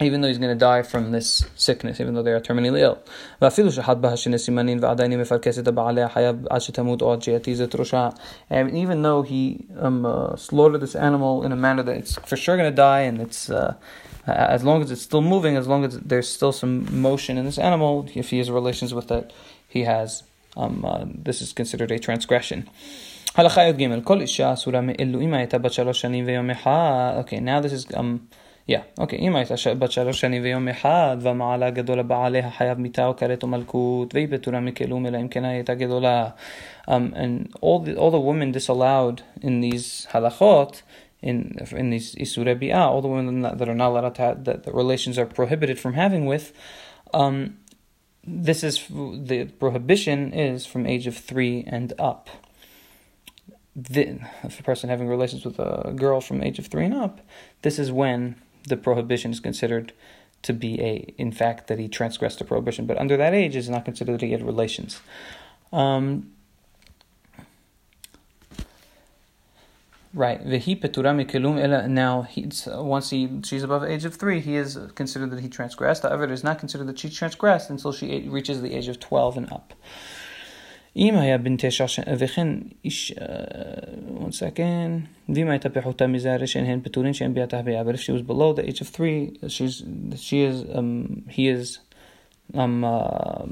[0.00, 2.98] even though he's going to die from this sickness, even though they are terminally ill.
[8.50, 12.36] And even though he um, uh, slaughtered this animal in a manner that it's for
[12.36, 13.74] sure going to die, and it's uh,
[14.26, 17.58] as long as it's still moving, as long as there's still some motion in this
[17.58, 19.32] animal, if he has relations with it,
[19.68, 20.24] he has,
[20.56, 22.68] um, uh, this is considered a transgression.
[23.36, 23.70] Okay,
[27.40, 28.28] now this is um,
[28.69, 33.15] yeah, okay, אם הייתה בת שלוש שנים ויום אחד, והמעלה גדולה בעליה חייב מיתה או
[33.15, 36.29] כרת או מלכות, והיא פטורה מכלום, אלא אם כן הייתה גדולה.
[36.87, 40.81] Um, and all the, all the women disallowed in these halachot,
[41.21, 44.63] in in these isure bi'ah, all the women that are not allowed to have, that
[44.63, 46.45] the relations are prohibited from having with,
[47.13, 47.57] um,
[48.23, 48.75] this is,
[49.31, 52.29] the prohibition is from age of three and up
[53.75, 57.21] the, if a person having relations with a girl from age of three and up,
[57.61, 58.35] this is when
[58.68, 59.92] the prohibition is considered
[60.42, 62.86] to be a, in fact, that he transgressed the prohibition.
[62.86, 65.00] But under that age, it's not considered that he had relations.
[65.72, 66.32] Um,
[70.12, 70.44] right.
[70.44, 75.48] Now, he, once he she's above the age of three, he is considered that he
[75.48, 76.02] transgressed.
[76.02, 79.36] However, it is not considered that she transgressed until she reaches the age of twelve
[79.38, 79.72] and up.
[80.95, 81.85] אם היה בן תשע
[82.17, 82.47] וכן
[82.85, 83.13] איש,
[84.17, 88.11] one second, ואם הייתה פחותה מזה הרי שהן פטורין שאין ביתה הביאה, but if she
[88.11, 89.83] was below the age of three, she's,
[90.15, 91.79] she is, um, he is,
[92.53, 93.45] um, uh,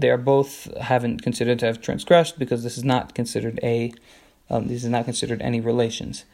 [0.00, 3.92] they are both haven't considered to have transgressed because this is not considered a,
[4.50, 6.24] um, this is not considered any relations.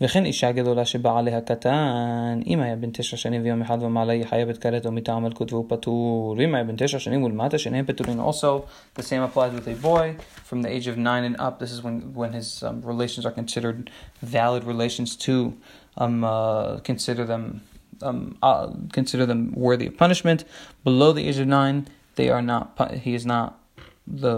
[0.00, 4.58] וכן אישה גדולה שבעליה קטן, אם היה בן תשע שנים ויום אחד ומעלה היא חייבת
[4.58, 8.20] כרת או מטעם מלכות והוא פטור, ואם היה בן תשע שנים ולמטה שניהם פטורים.
[8.20, 8.64] Also,
[8.98, 11.58] the same applies with a boy from the age of nine and up.
[11.58, 13.90] This is when, when his um, relations are considered
[14.22, 15.54] valid relations to
[15.98, 17.62] um, uh, consider them
[18.02, 20.44] um, uh, consider them worthy of punishment.
[20.84, 22.64] Below the age of nine, they are not.
[23.06, 23.58] He is not
[24.06, 24.34] the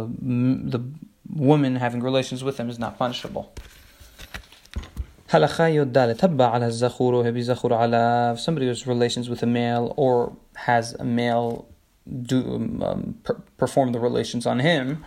[0.74, 0.80] the
[1.50, 3.52] woman having relations with him is not punishable.
[5.33, 9.91] Halacha Yoddalet Habba ala Zachur Hebi Zachur ala somebody who has relations with a male
[9.97, 11.67] or has a male
[12.21, 15.03] do um, per, perform the relations on him.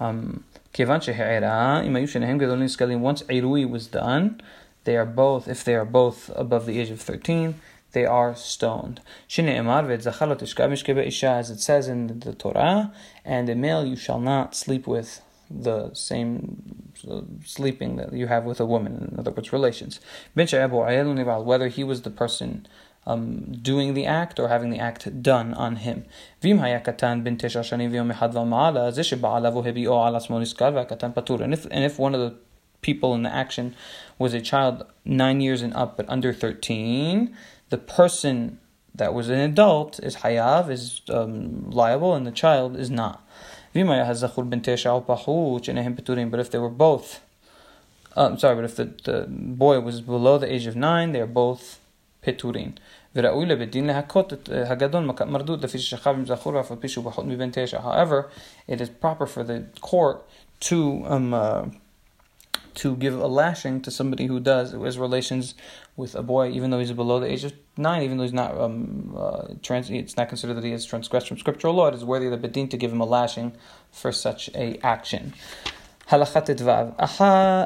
[0.00, 0.42] Um,
[0.76, 1.86] once Irui
[3.70, 4.40] was done,
[4.82, 7.54] they are both, if they are both above the age of 13,
[7.92, 9.00] they are stoned.
[9.28, 10.02] As it
[11.60, 12.92] says in the Torah,
[13.24, 16.92] and a male you shall not sleep with the same
[17.44, 20.00] sleeping that you have with a woman, in other words, relations.
[20.34, 22.66] Whether he was the person
[23.06, 26.04] um, doing the act or having the act done on him.
[26.42, 26.62] And
[31.52, 32.34] if, and if one of the
[32.82, 33.74] people in the action
[34.18, 37.34] was a child nine years and up but under 13,
[37.70, 38.58] the person
[38.94, 43.26] that was an adult is hayav, is um, liable, and the child is not.
[46.31, 47.21] But if they were both,
[48.15, 51.27] I'm sorry, but if the, the boy was below the age of nine, they are
[51.27, 51.79] both
[52.25, 52.71] פטורין.
[53.15, 57.05] וראוי לבית להכות את הגדול מכת מרדות לפי ששכב עם זכור אף על פי שהוא
[57.05, 57.79] פחות מבן תשע.
[57.79, 58.23] However,
[58.71, 60.17] it is proper for the court
[60.59, 61.65] to um, uh,
[62.81, 65.45] to give a lashing to somebody who does who has relations
[65.95, 68.57] with a boy, even though he's below the age of nine, even though he's not
[68.59, 71.87] um, uh, trans, it's not considered that he has transgressed from scriptural law.
[71.87, 73.53] It is worthy of the bedin to give him a lashing
[73.91, 75.33] for such a action.
[76.09, 76.69] הלכה ט"ו,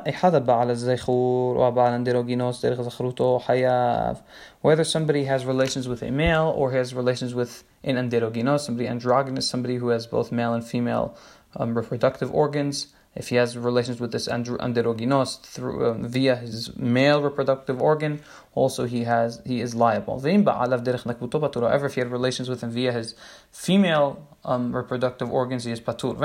[0.10, 4.18] אחד הבעל הזכור או הבעל אנדרוגינוס דרך זכרותו חייב.
[4.62, 9.46] Whether somebody has relations with a male or has relations with an androgynos, somebody androgynous,
[9.48, 11.18] somebody who has both male and female
[11.58, 17.23] um, reproductive organs, if he has relations with this androgynos through um, via his male
[17.23, 18.21] reproductive organ,
[18.55, 20.21] also he has he is liable.
[20.21, 23.15] However, if he had relations with him via his
[23.51, 26.16] female um, reproductive organs, he is patur.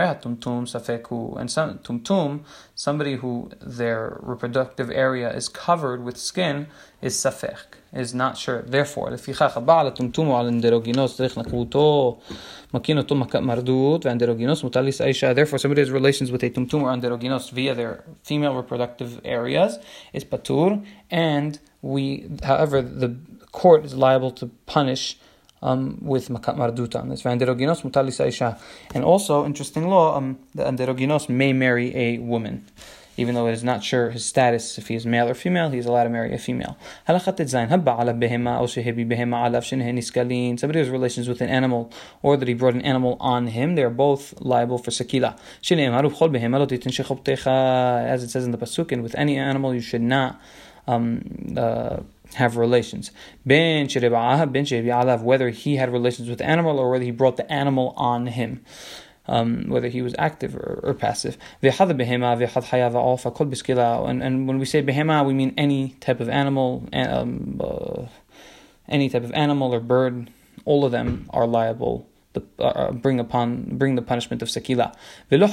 [1.41, 2.41] And some tumtum,
[2.75, 6.69] somebody who their reproductive area is covered with skin,
[7.03, 8.63] is safek, is not sure.
[8.63, 12.19] Therefore, לפיכך הבעל הטומטום על אנדרוגינוס צריך נקבותו
[12.75, 17.53] מכין אותו מרדות ואנדרוגינוס מותר לישא Therefore, somebody has relations with a tumtum or אנדרוגינוס
[17.53, 19.79] via their female reproductive areas
[20.15, 23.15] is patur, and we, however, the
[23.53, 25.19] court is liable to punish
[25.62, 27.26] um, with makat marduta this.
[28.96, 32.66] And also, interesting law, um, the anderoginos may marry a woman.
[33.18, 35.78] Even though it is not sure his status, if he is male or female, he
[35.78, 36.78] is allowed to marry a female.
[37.06, 37.34] Somebody
[40.80, 41.92] has relations with an animal,
[42.22, 45.38] or that he brought an animal on him, they are both liable for sakila.
[45.60, 45.72] As
[48.24, 50.40] it says in the pasuk, and with any animal you should not
[50.88, 51.98] um, uh,
[52.36, 53.12] have relations.
[53.46, 58.28] Ben whether he had relations with the animal or whether he brought the animal on
[58.28, 58.64] him.
[59.28, 61.38] Um, whether he was active or, or passive.
[61.62, 61.72] And,
[64.24, 68.08] and when we say behema, we mean any type of animal, um, uh,
[68.88, 70.32] any type of animal or bird.
[70.66, 74.94] All of them are liable the, uh, bring upon bring the punishment of sakila.
[75.30, 75.48] And the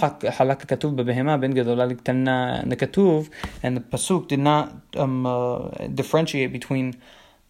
[3.62, 6.96] and the pasuk did not um, uh, differentiate between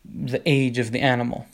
[0.04, 1.46] the age of the animal.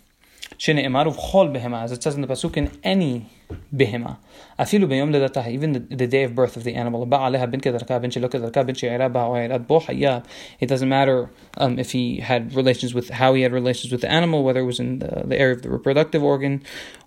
[0.61, 3.29] As it says in the pasuk, in any
[3.75, 4.17] behema.
[4.59, 7.03] אפילו ביום לידתה, even the, the day of birth of the animal.
[10.59, 14.11] It doesn't matter um, if he had relations with, how he had relations with the
[14.11, 16.63] animal, whether it was in the, the area of the reproductive organ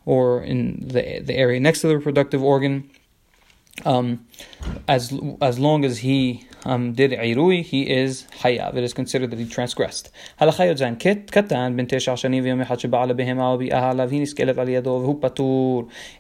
[0.07, 2.91] or in the, the area next to the reproductive organ.
[3.85, 4.27] Um,
[4.89, 8.76] as as long as he um, did irui, he is hayav.
[8.76, 10.12] It is considered that he transgressed.
[10.40, 10.52] A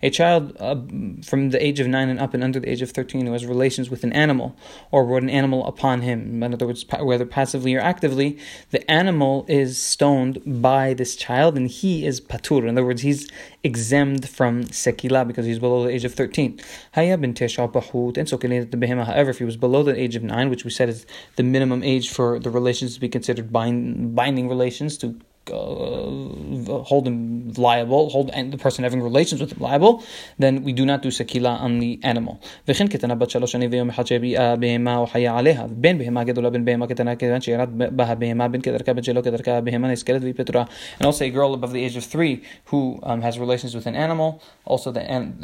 [0.09, 0.75] child uh,
[1.23, 3.45] from the age of nine and up and under the age of thirteen who has
[3.45, 4.55] relations with an animal
[4.91, 6.43] or brought an animal upon him.
[6.43, 8.37] In other words, whether passively or actively,
[8.71, 12.63] the animal is stoned by this child and he is patur.
[12.63, 13.29] In other words, he's
[13.65, 16.59] exempt from sekila because he's below the age of thirteen.
[16.95, 21.05] And so However, if he was below the age of nine, which we said is
[21.35, 25.19] the minimum age for the relations to be considered bind, binding relations to
[25.52, 30.02] uh, hold him liable, hold and the person having relations with him liable,
[30.38, 32.38] then we do not do sakila on the animal.
[32.68, 36.50] וכן קטנה בת שלוש שנים ויום אחד שהביאה בהמה או חיה עליה, בין בהמה גדולה
[36.50, 40.34] בין בהמה קטנה כיוון שירד בה הבהמה בין כדרכה בין שלא כדרכה הבהמה נזכרת והיא
[40.36, 40.64] פטורה.
[40.98, 43.94] And also a girl above the age of three who um, has relations with an
[43.94, 45.02] animal, also the,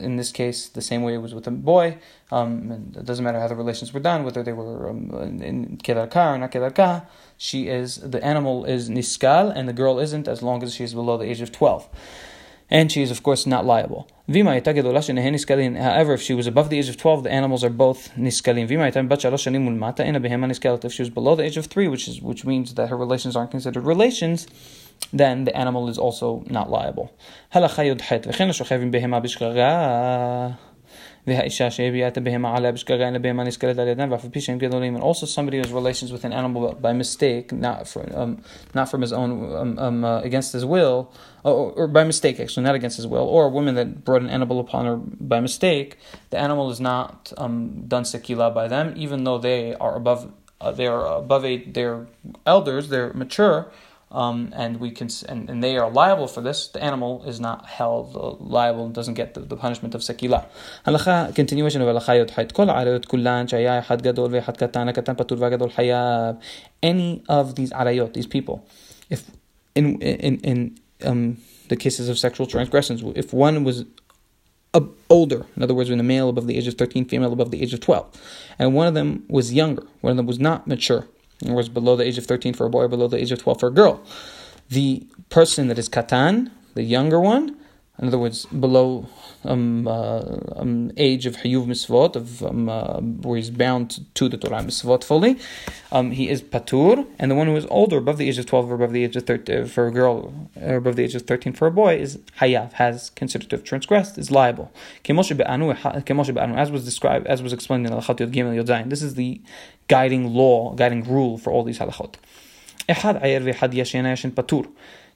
[0.09, 1.97] in this case the same way it was with a boy,
[2.31, 5.11] um, it doesn't matter how the relations were done, whether they were um,
[5.51, 7.07] in kedarka or not kedarka,
[7.44, 10.94] she is the animal is niskal and the girl isn't as long as she is
[10.94, 11.90] below the age of twelve.
[12.70, 14.08] And she is, of course, not liable.
[14.28, 18.70] However, if she was above the age of 12, the animals are both niskalin.
[20.86, 23.36] If she was below the age of 3, which is which means that her relations
[23.36, 24.48] aren't considered relations,
[25.12, 27.12] then the animal is also not liable
[31.28, 34.96] v'ha'isha she'biyata behema aleh b'shkagayna behema niskaret al yadam v'afipishim gedolim.
[34.96, 38.44] And also somebody who has relations with an animal by mistake, not from, um,
[38.74, 41.12] not from his own, um, um, uh, against his will,
[41.44, 44.30] or, or, by mistake actually, not against his will, or a woman that brought an
[44.30, 45.98] animal upon her by mistake,
[46.30, 50.72] the animal is not um, done sekila by them, even though they are above, uh,
[50.72, 52.08] they are above a, their
[52.46, 53.72] elders, they're mature,
[54.12, 56.68] um, and we can and, and they are liable for this.
[56.68, 60.46] The animal is not held liable, doesn't get the, the punishment of sekila.
[60.86, 63.48] Halacha continuation of halacha kol arayot kulan
[63.84, 66.42] had gadol ve'had katan katan patur hayab.
[66.84, 68.68] Any of these arayot, these people,
[69.10, 69.32] if
[69.76, 71.38] in in in um,
[71.70, 73.86] the cases of sexual transgressions, if one was
[75.10, 77.62] older, in other words, when a male above the age of 13, female above the
[77.62, 81.08] age of 12, and one of them was younger, one of them was not mature,
[81.42, 83.68] was below the age of 13 for a boy, below the age of 12 for
[83.68, 84.02] a girl.
[84.70, 87.58] The person that is katan, the younger one,
[88.02, 89.06] in other words, below
[89.46, 90.22] um, uh,
[90.56, 95.04] um, age of Hayuv Misvot, of um, uh, where he's bound to the Torah Misvot
[95.04, 95.38] fully,
[95.92, 98.72] um, he is Patur, and the one who is older, above the age of 12
[98.72, 101.22] or above the age of 13, uh, for a girl, or above the age of
[101.22, 104.72] 13 for a boy, is Hayav, has considered to have transgressed, is liable.
[105.08, 109.40] As was described, as was explained in Al Yod Gimel Yod This is the
[109.88, 112.16] guiding law, guiding rule for all these halachot.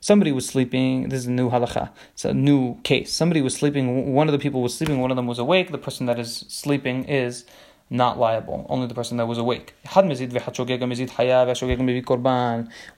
[0.06, 1.10] Somebody was sleeping.
[1.10, 1.90] This is a new halacha.
[2.14, 3.12] It's a new case.
[3.12, 4.14] Somebody was sleeping.
[4.14, 5.00] One of the people was sleeping.
[5.00, 5.72] One of them was awake.
[5.72, 7.44] The person that is sleeping is
[7.90, 8.68] not liable.
[8.70, 9.74] Only the person that was awake.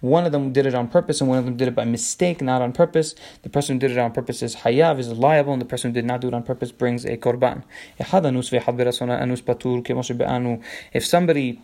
[0.02, 2.42] One of them did it on purpose, and one of them did it by mistake,
[2.42, 3.16] not on purpose.
[3.42, 5.94] The person who did it on purpose is hayav, is liable, and the person who
[5.94, 7.64] did not do it on purpose brings a korban.
[10.94, 11.62] If somebody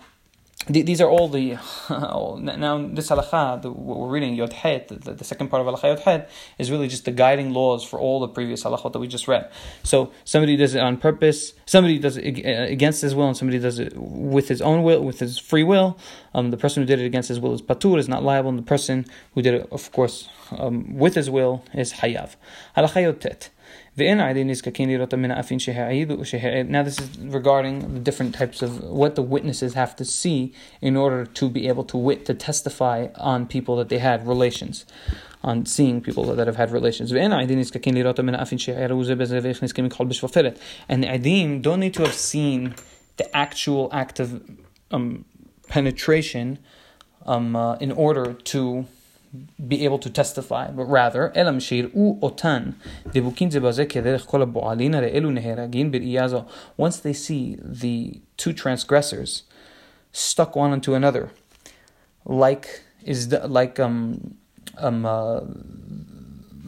[0.68, 1.57] these are all the
[1.89, 6.28] now this halacha the, what we're reading Yod the, the, second part of halacha Yod
[6.57, 9.51] is really just the guiding laws for all the previous halachot that we just read.
[9.84, 13.80] So somebody does it on purpose, somebody does it against his will, and somebody does
[13.80, 15.97] it with his own will, with his free will.
[16.34, 18.59] Um, the person who did it against his will is patur, is not liable, and
[18.59, 22.36] the person who did it, of course, um, with his will is hayav.
[22.78, 23.47] Halacha Yod.
[23.96, 24.06] Now
[26.84, 31.26] this is regarding the different types of what the witnesses have to see in order
[31.26, 34.86] to be able to wit to testify on people that they had relations
[35.44, 37.12] on seeing people that have had relations.
[37.12, 37.22] And
[41.04, 42.76] the Adim don't need to have seen
[43.18, 44.41] the actual act of
[44.89, 45.26] um,
[45.68, 46.60] penetration
[47.26, 48.88] um, uh, in order to
[49.66, 52.70] be able to testify, but rather, אלא שיראו אותן
[53.07, 56.45] דבוקין זה בזה כדרך כל הבועלין, הרי אלו נהרגין בראייה זו.
[56.80, 59.43] Once they see the two transgressors
[60.12, 61.28] stuck one onto another,
[62.26, 64.34] like is the, like um
[64.78, 65.41] um uh,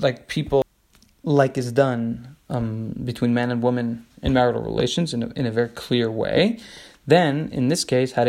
[0.05, 0.63] like people
[1.25, 5.51] like is done um between man and woman in marital relations in a, in a
[5.51, 6.59] very clear way
[7.08, 8.26] then, in this case, this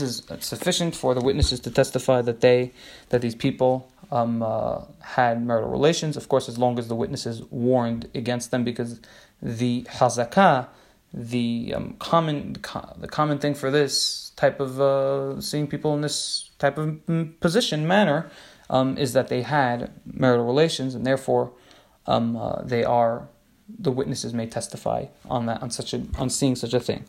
[0.00, 2.72] is sufficient for the witnesses to testify that they,
[3.08, 6.16] that these people um, uh, had marital relations.
[6.16, 9.00] Of course, as long as the witnesses warned against them, because
[9.42, 10.68] the hazakah,
[11.12, 12.52] the um, common,
[12.98, 17.38] the common thing for this type of uh, seeing people in this type of mm,
[17.40, 18.30] position manner
[18.68, 21.52] um, is that they had marital relations, and therefore
[22.06, 23.28] um, uh, they are
[23.78, 27.04] the witnesses may testify on that on such a on seeing such a thing.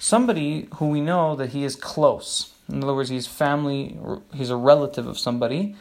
[0.00, 2.54] Somebody who we know that he is close.
[2.68, 3.98] In other words, he's family,
[4.34, 5.74] he's a relative of somebody.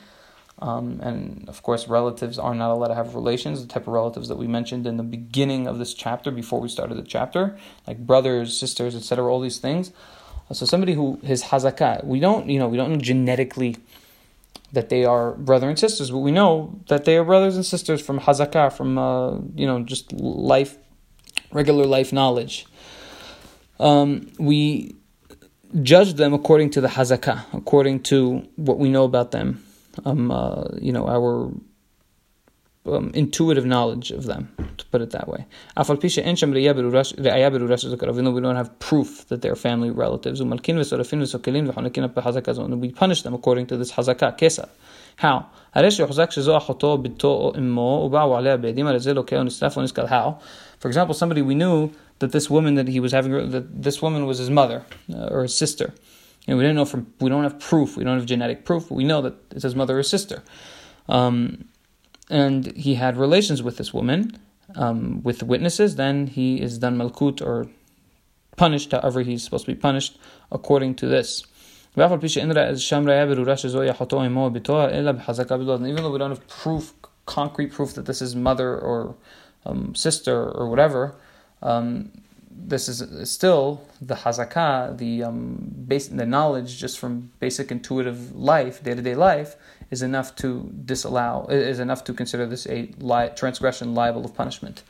[0.60, 4.28] Um, and of course, relatives are not allowed to have relations, the type of relatives
[4.28, 8.00] that we mentioned in the beginning of this chapter, before we started the chapter, like
[8.00, 9.92] brothers, sisters, etc., all these things.
[10.54, 13.76] So somebody who is hazakah, we don't, you know, we don't know genetically
[14.72, 18.02] that they are brother and sisters, but we know that they are brothers and sisters
[18.02, 20.78] from hazakah, from uh, you know, just life,
[21.52, 22.66] regular life knowledge.
[23.80, 24.96] Um, we
[25.82, 29.64] judge them according to the hazakah, according to what we know about them.
[30.06, 31.52] Um, uh, you know, our
[32.88, 35.46] um, intuitive knowledge of them, to put it that way.
[35.76, 35.84] We
[38.42, 40.40] don't have proof that they're family relatives.
[40.42, 40.52] And
[42.82, 44.70] we punish them according to this hazakah, kesar.
[45.18, 45.48] How?
[50.08, 50.40] How?
[50.80, 54.26] For example, somebody we knew that this woman that he was having, that this woman
[54.26, 54.84] was his mother
[55.14, 55.94] uh, or his sister.
[56.48, 58.96] And we didn't know from, we don't have proof, we don't have genetic proof, but
[58.96, 60.44] we know that it's his mother or sister.
[61.10, 61.66] Um,
[62.30, 64.38] and he had relations with this woman,
[64.76, 67.68] um, with witnesses, then he is done malkut or
[68.58, 70.20] punished however he's supposed to be punished
[70.52, 71.44] according to this.
[71.96, 72.10] Even
[76.04, 76.94] though we don't have proof,
[77.26, 79.16] concrete proof that this is mother or
[79.66, 81.16] um, sister or whatever,
[81.64, 82.12] um,
[82.52, 88.84] this is still the hazakah, the um, base, the knowledge just from basic intuitive life,
[88.84, 89.56] day to day life,
[89.91, 94.83] is enough to disallow, is enough to consider this a li- transgression liable of punishment.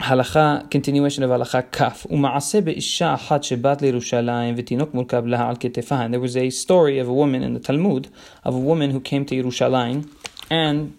[0.00, 2.06] Halacha, continuation of halacha kaf.
[2.10, 6.04] ומעשה באישה אחת שבת לירושלים ותינוק מורכב לה על כתפיה.
[6.04, 8.08] And there was a story of a woman in the Talmud,
[8.44, 10.08] of a woman who came to Yerushalayim
[10.50, 10.92] and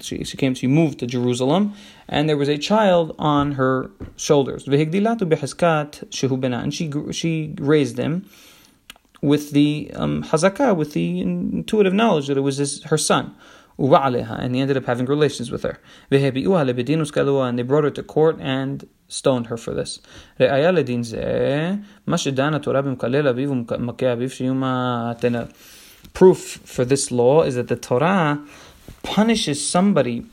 [0.00, 1.74] she, she came, she moved to Jerusalem,
[2.08, 4.66] and there was a child on her shoulders.
[4.66, 8.26] And she, she raised him
[9.21, 13.35] with the um, hazakah, with the intuitive knowledge that it was his, her son.
[13.79, 15.79] And he ended up having relations with her.
[16.09, 16.23] And
[17.59, 19.99] they brought her to court and stoned her for this.
[20.39, 20.65] U'm
[26.13, 28.43] proof for this law is that the Torah
[29.03, 30.25] punishes somebody,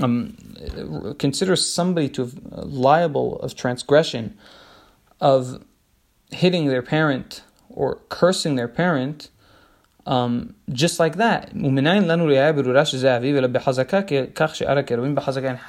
[0.00, 0.36] um,
[1.18, 4.36] considers somebody to have uh, liable of transgression
[5.20, 5.62] of
[6.30, 9.30] hitting their parent or cursing their parent,
[10.06, 11.52] um, just like that.
[11.52, 12.00] And how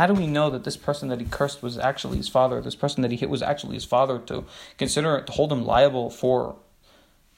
[0.08, 2.62] do we know that this person that he cursed was actually his father?
[2.62, 4.46] This person that he hit was actually his father to
[4.78, 6.56] consider to hold him liable for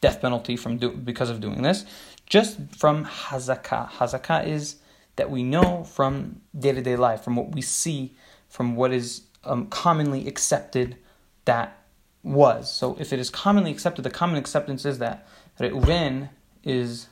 [0.02, 1.86] death penalty from do, because of doing this?
[2.26, 3.90] Just from hazakah.
[3.92, 4.76] Hazakah is
[5.16, 8.16] that we know from day to day life, from what we see,
[8.50, 10.98] from what is um, commonly accepted
[11.46, 11.79] that
[12.24, 12.72] was.
[12.72, 15.28] So if it is commonly accepted, the common acceptance is that
[15.60, 16.30] Reuven
[16.64, 17.08] is,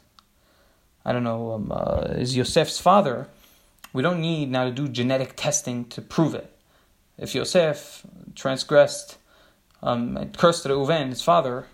[1.05, 3.27] I don't know, um, uh, is Yosef's father,
[3.93, 6.53] we don't need now to do genetic testing to prove it.
[7.17, 8.05] If Yosef
[8.35, 9.17] transgressed,
[9.81, 11.67] um, cursed Reuven, his father,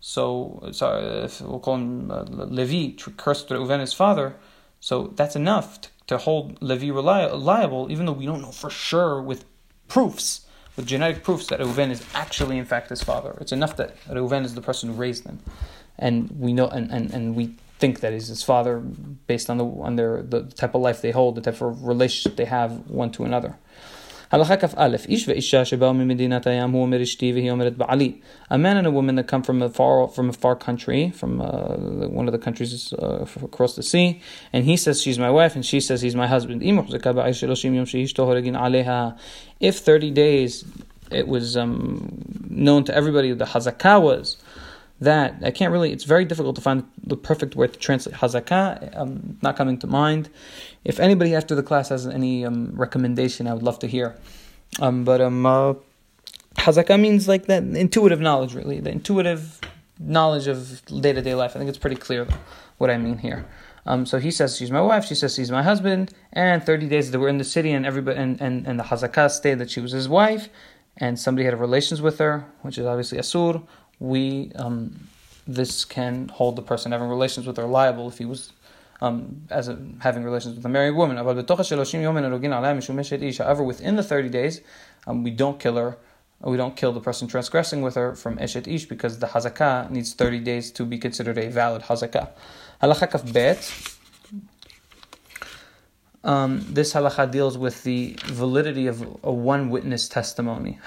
[0.00, 4.36] so sorry, if we'll call him uh, Levi, cursed Reuven, his father,
[4.78, 9.20] so that's enough to, to hold Levi liable, even though we don't know for sure
[9.20, 9.44] with
[9.88, 10.46] proofs
[10.76, 13.36] with genetic proofs that Reuven is actually in fact his father.
[13.40, 15.40] It's enough that Reuven is the person who raised him
[16.00, 19.64] and we know and, and, and we think that he's his father based on the
[19.64, 23.10] on their the type of life they hold, the type of relationship they have one
[23.12, 23.56] to another.
[24.31, 28.11] הלכה כ"א, איש ואישה שבאו ממדינת הים, הוא אומר אשתי והיא אומרת בעלי.
[28.51, 31.41] A man and a woman that come from a far, from a far country, from
[31.41, 31.45] uh,
[32.19, 34.21] one of the countries uh, across the sea,
[34.53, 36.61] and he says she's my wife, and she says he's my husband.
[39.59, 40.65] If 30 days
[41.11, 44.37] it was um, known to everybody the hazakah was,
[45.00, 45.92] that I can't really.
[45.92, 48.96] It's very difficult to find the perfect word to translate hazakah.
[48.96, 50.28] Um, not coming to mind.
[50.84, 54.16] If anybody after the class has any um, recommendation, I would love to hear.
[54.78, 55.74] Um, but um, uh,
[56.56, 59.60] hazakah means like that intuitive knowledge, really, the intuitive
[59.98, 61.52] knowledge of day to day life.
[61.56, 62.26] I think it's pretty clear
[62.78, 63.46] what I mean here.
[63.86, 65.06] Um, so he says she's my wife.
[65.06, 66.12] She says he's my husband.
[66.32, 69.30] And thirty days they were in the city, and everybody and, and, and the hazakah
[69.30, 70.50] stated that she was his wife,
[70.98, 73.62] and somebody had relations with her, which is obviously asur
[74.00, 75.08] we um,
[75.46, 78.52] this can hold the person having relations with her liable if he was
[79.00, 81.16] um, as a, having relations with a married woman.
[81.16, 81.42] However,
[83.64, 84.60] within the 30 days,
[85.06, 85.96] um, we don't kill her,
[86.42, 90.12] we don't kill the person transgressing with her from Eshet Ish because the Hazakah needs
[90.14, 92.28] 30 days to be considered a valid Hazakah.
[92.82, 93.72] Halakha bet.
[96.22, 100.78] Um, this halacha deals with the validity of a one witness testimony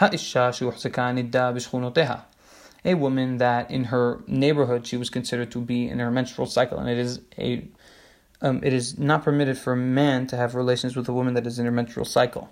[2.86, 6.78] a woman that in her neighborhood she was considered to be in her menstrual cycle,
[6.78, 7.68] and it is a
[8.42, 11.48] um, it is not permitted for a man to have relations with a woman that
[11.48, 12.50] is in her menstrual cycle.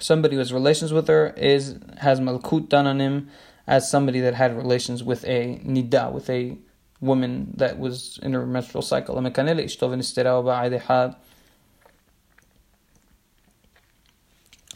[0.00, 3.28] Somebody who has relations with her is has malkut done on him
[3.66, 6.56] as somebody that had relations with a nida, with a
[7.00, 9.16] woman that was in her menstrual cycle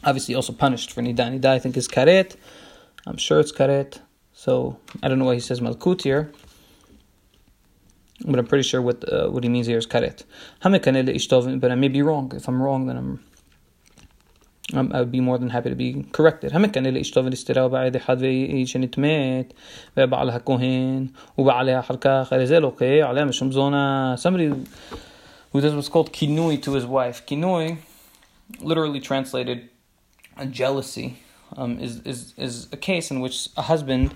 [0.04, 1.24] obviously also punished for nida.
[1.30, 2.36] Nida, I think, is karet.
[3.06, 4.00] I'm sure it's karet.
[4.32, 6.32] So I don't know why he says malkut here.
[8.24, 10.24] But I'm pretty sure what uh, what he means here is karet.
[11.60, 12.32] But I may be wrong.
[12.34, 13.20] If I'm wrong, then I'm
[14.74, 16.52] I would be more than happy to be corrected.
[16.52, 19.52] همكن اللي اشتغل الاستراء بعد حد شنت مات
[19.98, 24.52] وبعلها كوهن وبعلها حركة خرزال اوكي عليها مش مزونة somebody
[25.52, 27.24] who does what's called kinui to his wife.
[27.26, 27.78] Kinui,
[28.60, 29.71] literally translated a
[30.49, 31.19] jealousy
[31.55, 34.13] um, is, is, is a case in which a husband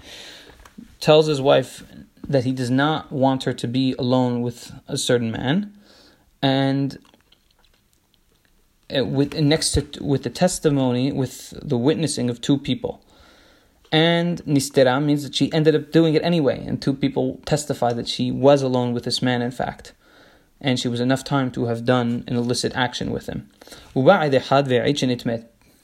[1.00, 1.84] tells his wife
[2.28, 5.74] that he does not want her to be alone with a certain man,
[6.42, 6.98] and
[8.90, 13.04] with next to with the testimony with the witnessing of two people.
[13.92, 18.08] And nistera means that she ended up doing it anyway, and two people testify that
[18.08, 19.94] she was alone with this man, in fact,
[20.60, 23.50] and she was enough time to have done an illicit action with him.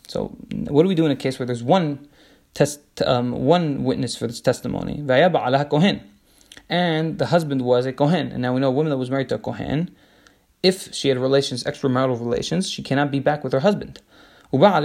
[0.07, 0.35] So,
[0.67, 2.07] what do we do in a case where there's one
[2.53, 5.01] test, um, one witness for this testimony?
[6.69, 9.29] And the husband was a kohen, and now we know a woman that was married
[9.29, 9.95] to a kohen.
[10.61, 13.99] If she had relations, extramarital relations, she cannot be back with her husband.
[14.51, 14.77] Ah,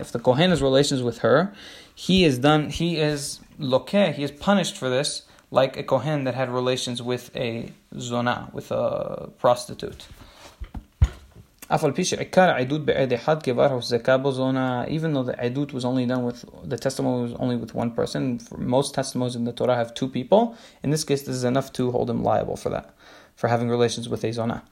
[0.00, 1.52] if the kohen has relations with her,
[1.94, 2.70] he is done.
[2.70, 3.90] He is loke.
[3.90, 8.70] He is punished for this, like a kohen that had relations with a zona, with
[8.72, 10.06] a prostitute.
[11.70, 11.92] Even
[15.12, 18.56] though the edut was only done with the testimony was only with one person, for
[18.56, 20.56] most testimonies in the Torah have two people.
[20.82, 22.94] In this case, this is enough to hold him liable for that,
[23.36, 24.62] for having relations with a zonah.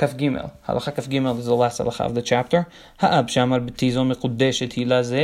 [0.00, 0.50] Kaf Gimel.
[0.66, 2.64] Halacha Kaf Gimel is the last halacha of the chapter.
[3.00, 5.22] האב שאמר בתיזו מקודשת היא לזה,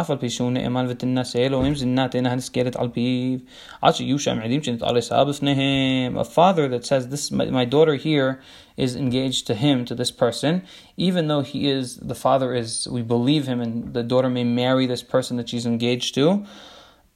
[0.00, 3.38] אף על פי שהוא נאמן ותנשא אלוהים זנת אינה נסגרת על פיו,
[3.82, 6.18] עד שיהיו שם עדים שנתעלסה בפניהם.
[6.18, 8.40] A father that says, this, my, my daughter here
[8.76, 10.62] is engaged to him, to this person,
[10.96, 14.86] even though he is, the father is, we believe him and the daughter may marry
[14.86, 16.44] this person that she's engaged to.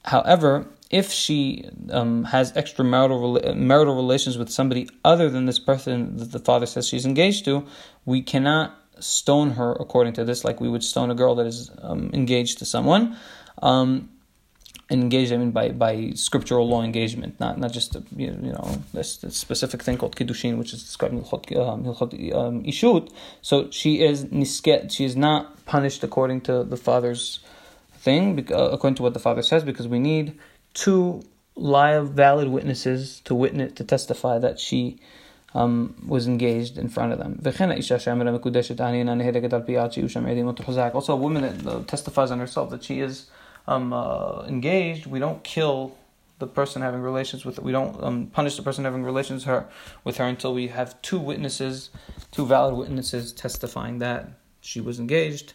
[0.05, 6.32] However, if she um, has extramarital marital relations with somebody other than this person that
[6.32, 7.64] the father says she's engaged to,
[8.04, 11.70] we cannot stone her according to this, like we would stone a girl that is
[11.80, 13.16] um, engaged to someone.
[13.62, 14.10] Um,
[14.90, 19.18] engaged, I mean, by, by scriptural law engagement, not not just a, you know this,
[19.18, 23.12] this, specific thing called kiddushin, which is described in Hilchot um, um, Ishut.
[23.42, 24.90] So she is nisket.
[24.90, 27.38] She is not punished according to the father's
[27.92, 30.38] thing, uh, according to what the father says, because we need
[30.74, 31.22] two
[31.56, 34.98] live, valid witnesses to witness to testify that she
[35.54, 37.40] um, was engaged in front of them.
[40.94, 43.26] Also, a woman that uh, testifies on herself that she is
[43.66, 45.96] um, uh, engaged, we don't kill
[46.38, 47.58] the person having relations with.
[47.58, 49.68] We don't um, punish the person having relations her
[50.04, 51.90] with her until we have two witnesses,
[52.30, 54.28] two valid witnesses testifying that
[54.60, 55.52] she was engaged,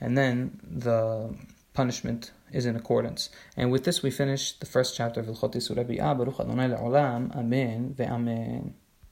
[0.00, 1.34] and then the
[1.72, 3.30] punishment is in accordance.
[3.56, 6.16] And with this, we finish the first chapter of Ilchot Surah Bi'ah.
[6.16, 7.34] Baruch Adonai Le'olam.
[7.34, 8.72] Amen ve'amen.